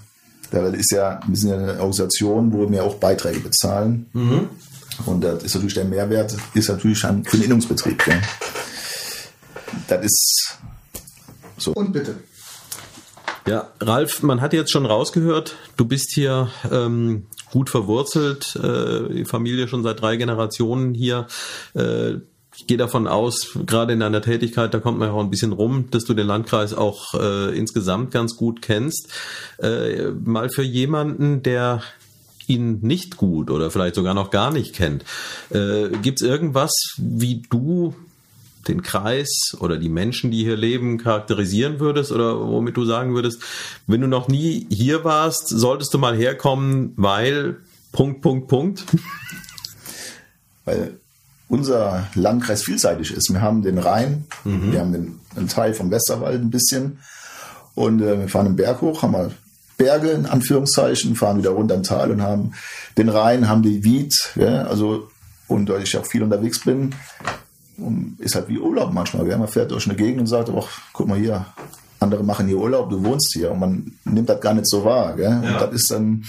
Weil 0.50 0.74
ist 0.74 0.92
ja, 0.92 1.20
wir 1.26 1.36
sind 1.36 1.50
ja 1.50 1.56
eine 1.56 1.72
Organisation, 1.80 2.52
wo 2.52 2.70
wir 2.70 2.84
auch 2.84 2.96
Beiträge 2.96 3.40
bezahlen. 3.40 4.06
Mhm. 4.12 4.48
Und 5.06 5.22
das 5.22 5.42
ist 5.42 5.54
natürlich 5.54 5.74
der 5.74 5.84
Mehrwert, 5.86 6.36
ist 6.54 6.68
natürlich 6.68 6.98
schon 6.98 7.24
für 7.24 7.38
den 7.38 7.46
Innungsbetrieb. 7.46 8.06
Ja. 8.06 8.14
Das 9.88 10.04
ist 10.04 10.58
so. 11.56 11.72
Und 11.72 11.92
bitte. 11.92 12.16
Ja, 13.46 13.72
Ralf, 13.80 14.22
man 14.22 14.40
hat 14.40 14.52
jetzt 14.52 14.70
schon 14.70 14.86
rausgehört, 14.86 15.56
du 15.76 15.84
bist 15.84 16.12
hier 16.14 16.48
ähm, 16.70 17.26
gut 17.50 17.70
verwurzelt, 17.70 18.54
äh, 18.54 19.12
die 19.12 19.24
Familie 19.24 19.66
schon 19.66 19.82
seit 19.82 20.00
drei 20.00 20.16
Generationen 20.16 20.94
hier. 20.94 21.26
Äh, 21.74 22.18
ich 22.54 22.66
gehe 22.68 22.76
davon 22.76 23.08
aus, 23.08 23.58
gerade 23.66 23.94
in 23.94 24.00
deiner 24.00 24.22
Tätigkeit, 24.22 24.72
da 24.74 24.78
kommt 24.78 24.98
man 24.98 25.08
ja 25.08 25.14
auch 25.14 25.20
ein 25.20 25.30
bisschen 25.30 25.52
rum, 25.52 25.86
dass 25.90 26.04
du 26.04 26.14
den 26.14 26.26
Landkreis 26.26 26.72
auch 26.72 27.14
äh, 27.14 27.56
insgesamt 27.56 28.12
ganz 28.12 28.36
gut 28.36 28.62
kennst. 28.62 29.08
Äh, 29.58 30.10
mal 30.24 30.48
für 30.48 30.62
jemanden, 30.62 31.42
der 31.42 31.82
ihn 32.46 32.78
nicht 32.82 33.16
gut 33.16 33.50
oder 33.50 33.70
vielleicht 33.70 33.96
sogar 33.96 34.14
noch 34.14 34.30
gar 34.30 34.52
nicht 34.52 34.74
kennt, 34.74 35.04
äh, 35.50 35.88
gibt 36.02 36.20
es 36.20 36.28
irgendwas, 36.28 36.72
wie 36.98 37.42
du 37.50 37.94
den 38.68 38.82
Kreis 38.82 39.56
oder 39.58 39.76
die 39.76 39.88
Menschen, 39.88 40.30
die 40.30 40.44
hier 40.44 40.56
leben, 40.56 40.98
charakterisieren 40.98 41.80
würdest 41.80 42.12
oder 42.12 42.38
womit 42.40 42.76
du 42.76 42.84
sagen 42.84 43.14
würdest, 43.14 43.42
wenn 43.86 44.00
du 44.00 44.06
noch 44.06 44.28
nie 44.28 44.66
hier 44.70 45.04
warst, 45.04 45.48
solltest 45.48 45.92
du 45.94 45.98
mal 45.98 46.16
herkommen, 46.16 46.92
weil 46.96 47.56
Punkt, 47.92 48.22
Punkt, 48.22 48.48
Punkt. 48.48 48.84
Weil 50.64 51.00
unser 51.48 52.06
Landkreis 52.14 52.62
vielseitig 52.62 53.12
ist. 53.12 53.32
Wir 53.32 53.42
haben 53.42 53.62
den 53.62 53.78
Rhein, 53.78 54.26
mhm. 54.44 54.72
wir 54.72 54.78
haben 54.78 54.92
den, 54.92 55.20
einen 55.34 55.48
Teil 55.48 55.74
vom 55.74 55.90
Westerwald 55.90 56.40
ein 56.40 56.50
bisschen 56.50 57.00
und 57.74 58.00
äh, 58.00 58.20
wir 58.20 58.28
fahren 58.28 58.46
den 58.46 58.56
Berg 58.56 58.80
hoch, 58.80 59.02
haben 59.02 59.10
mal 59.10 59.32
Berge 59.76 60.10
in 60.10 60.26
Anführungszeichen, 60.26 61.16
fahren 61.16 61.38
wieder 61.38 61.50
runter 61.50 61.74
im 61.74 61.82
Tal 61.82 62.12
und 62.12 62.22
haben 62.22 62.52
den 62.96 63.08
Rhein, 63.08 63.48
haben 63.48 63.62
die 63.62 63.82
Wied, 63.82 64.14
ja, 64.36 64.62
also 64.62 65.08
und 65.48 65.68
da 65.68 65.78
ich 65.78 65.96
auch 65.96 66.06
viel 66.06 66.22
unterwegs 66.22 66.60
bin, 66.60 66.94
ist 68.18 68.34
halt 68.34 68.48
wie 68.48 68.58
Urlaub 68.58 68.92
manchmal. 68.92 69.24
Man 69.24 69.48
fährt 69.48 69.70
durch 69.70 69.86
eine 69.86 69.96
Gegend 69.96 70.20
und 70.20 70.26
sagt, 70.26 70.50
ach, 70.50 70.68
guck 70.92 71.08
mal 71.08 71.18
hier, 71.18 71.46
andere 72.00 72.22
machen 72.22 72.46
hier 72.46 72.58
Urlaub, 72.58 72.90
du 72.90 73.02
wohnst 73.04 73.32
hier 73.32 73.50
und 73.50 73.60
man 73.60 73.92
nimmt 74.04 74.28
das 74.28 74.40
gar 74.40 74.54
nicht 74.54 74.68
so 74.68 74.84
wahr. 74.84 75.16
Gell? 75.16 75.40
Ja. 75.42 75.52
Und 75.52 75.60
das 75.60 75.72
ist 75.72 75.90
dann 75.90 76.24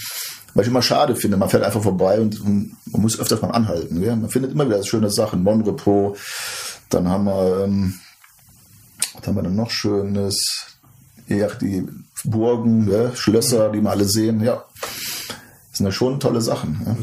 was 0.54 0.66
ich 0.66 0.70
immer 0.70 0.82
schade 0.82 1.16
finde. 1.16 1.36
Man 1.36 1.48
fährt 1.48 1.64
einfach 1.64 1.82
vorbei 1.82 2.20
und, 2.20 2.40
und 2.40 2.76
man 2.86 3.02
muss 3.02 3.18
öfters 3.18 3.42
mal 3.42 3.50
anhalten. 3.50 4.00
Gell? 4.00 4.16
Man 4.16 4.30
findet 4.30 4.52
immer 4.52 4.66
wieder 4.66 4.82
schöne 4.84 5.10
Sachen. 5.10 5.42
Monrepo, 5.42 6.16
dann 6.90 7.08
haben 7.08 7.24
wir, 7.24 7.64
ähm, 7.64 7.94
was 9.14 9.26
haben 9.26 9.34
wir 9.34 9.42
denn 9.42 9.56
noch 9.56 9.70
Schönes? 9.70 10.68
Ja, 11.26 11.48
die 11.48 11.86
Burgen, 12.24 12.86
gell? 12.86 13.12
Schlösser, 13.16 13.70
die 13.70 13.80
wir 13.80 13.90
alle 13.90 14.04
sehen. 14.04 14.40
Ja, 14.42 14.64
das 14.80 15.78
sind 15.78 15.86
ja 15.86 15.92
schon 15.92 16.20
tolle 16.20 16.40
Sachen. 16.40 16.80
Ja. 16.86 16.96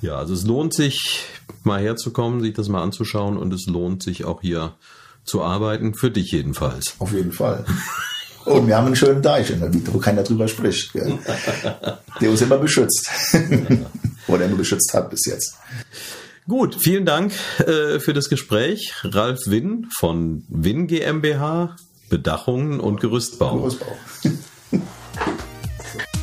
Ja, 0.00 0.16
also 0.16 0.34
es 0.34 0.44
lohnt 0.44 0.74
sich, 0.74 1.24
mal 1.64 1.80
herzukommen, 1.80 2.40
sich 2.40 2.54
das 2.54 2.68
mal 2.68 2.82
anzuschauen 2.82 3.36
und 3.36 3.52
es 3.52 3.66
lohnt 3.66 4.02
sich 4.02 4.24
auch 4.24 4.40
hier 4.40 4.74
zu 5.24 5.42
arbeiten, 5.42 5.94
für 5.94 6.10
dich 6.10 6.30
jedenfalls. 6.32 6.94
Auf 6.98 7.12
jeden 7.12 7.32
Fall. 7.32 7.64
Und 8.44 8.68
wir 8.68 8.76
haben 8.76 8.86
einen 8.86 8.96
schönen 8.96 9.22
Deich 9.22 9.50
in 9.50 9.58
der 9.58 9.70
Miete, 9.70 9.92
wo 9.92 9.98
keiner 9.98 10.22
drüber 10.22 10.46
spricht. 10.46 10.92
Gell? 10.92 11.18
Der 12.20 12.30
uns 12.30 12.40
immer 12.40 12.58
beschützt. 12.58 13.10
Oder 14.28 14.44
immer 14.44 14.56
beschützt 14.56 14.94
hat 14.94 15.10
bis 15.10 15.26
jetzt. 15.26 15.56
Gut, 16.48 16.76
vielen 16.78 17.04
Dank 17.04 17.32
äh, 17.58 17.98
für 17.98 18.12
das 18.12 18.28
Gespräch. 18.28 18.94
Ralf 19.02 19.40
Winn 19.46 19.88
von 19.98 20.44
Winn 20.48 20.86
GmbH, 20.86 21.74
Bedachungen 22.08 22.78
und 22.78 23.00
Gerüstbau. 23.00 23.56
Gerüstbau. 23.56 23.96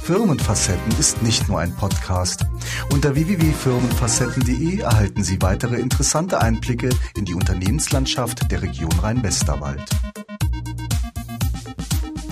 Firmenfacetten 0.04 0.92
ist 1.00 1.24
nicht 1.24 1.48
nur 1.48 1.62
ein 1.62 1.74
Podcast. 1.78 2.46
Unter 2.92 3.16
www.firmenfacetten.de 3.16 4.80
erhalten 4.80 5.24
Sie 5.24 5.42
weitere 5.42 5.78
interessante 5.78 6.42
Einblicke 6.42 6.90
in 7.16 7.24
die 7.24 7.34
Unternehmenslandschaft 7.34 8.52
der 8.52 8.62
Region 8.62 8.92
Rhein-Westerwald. 9.02 9.86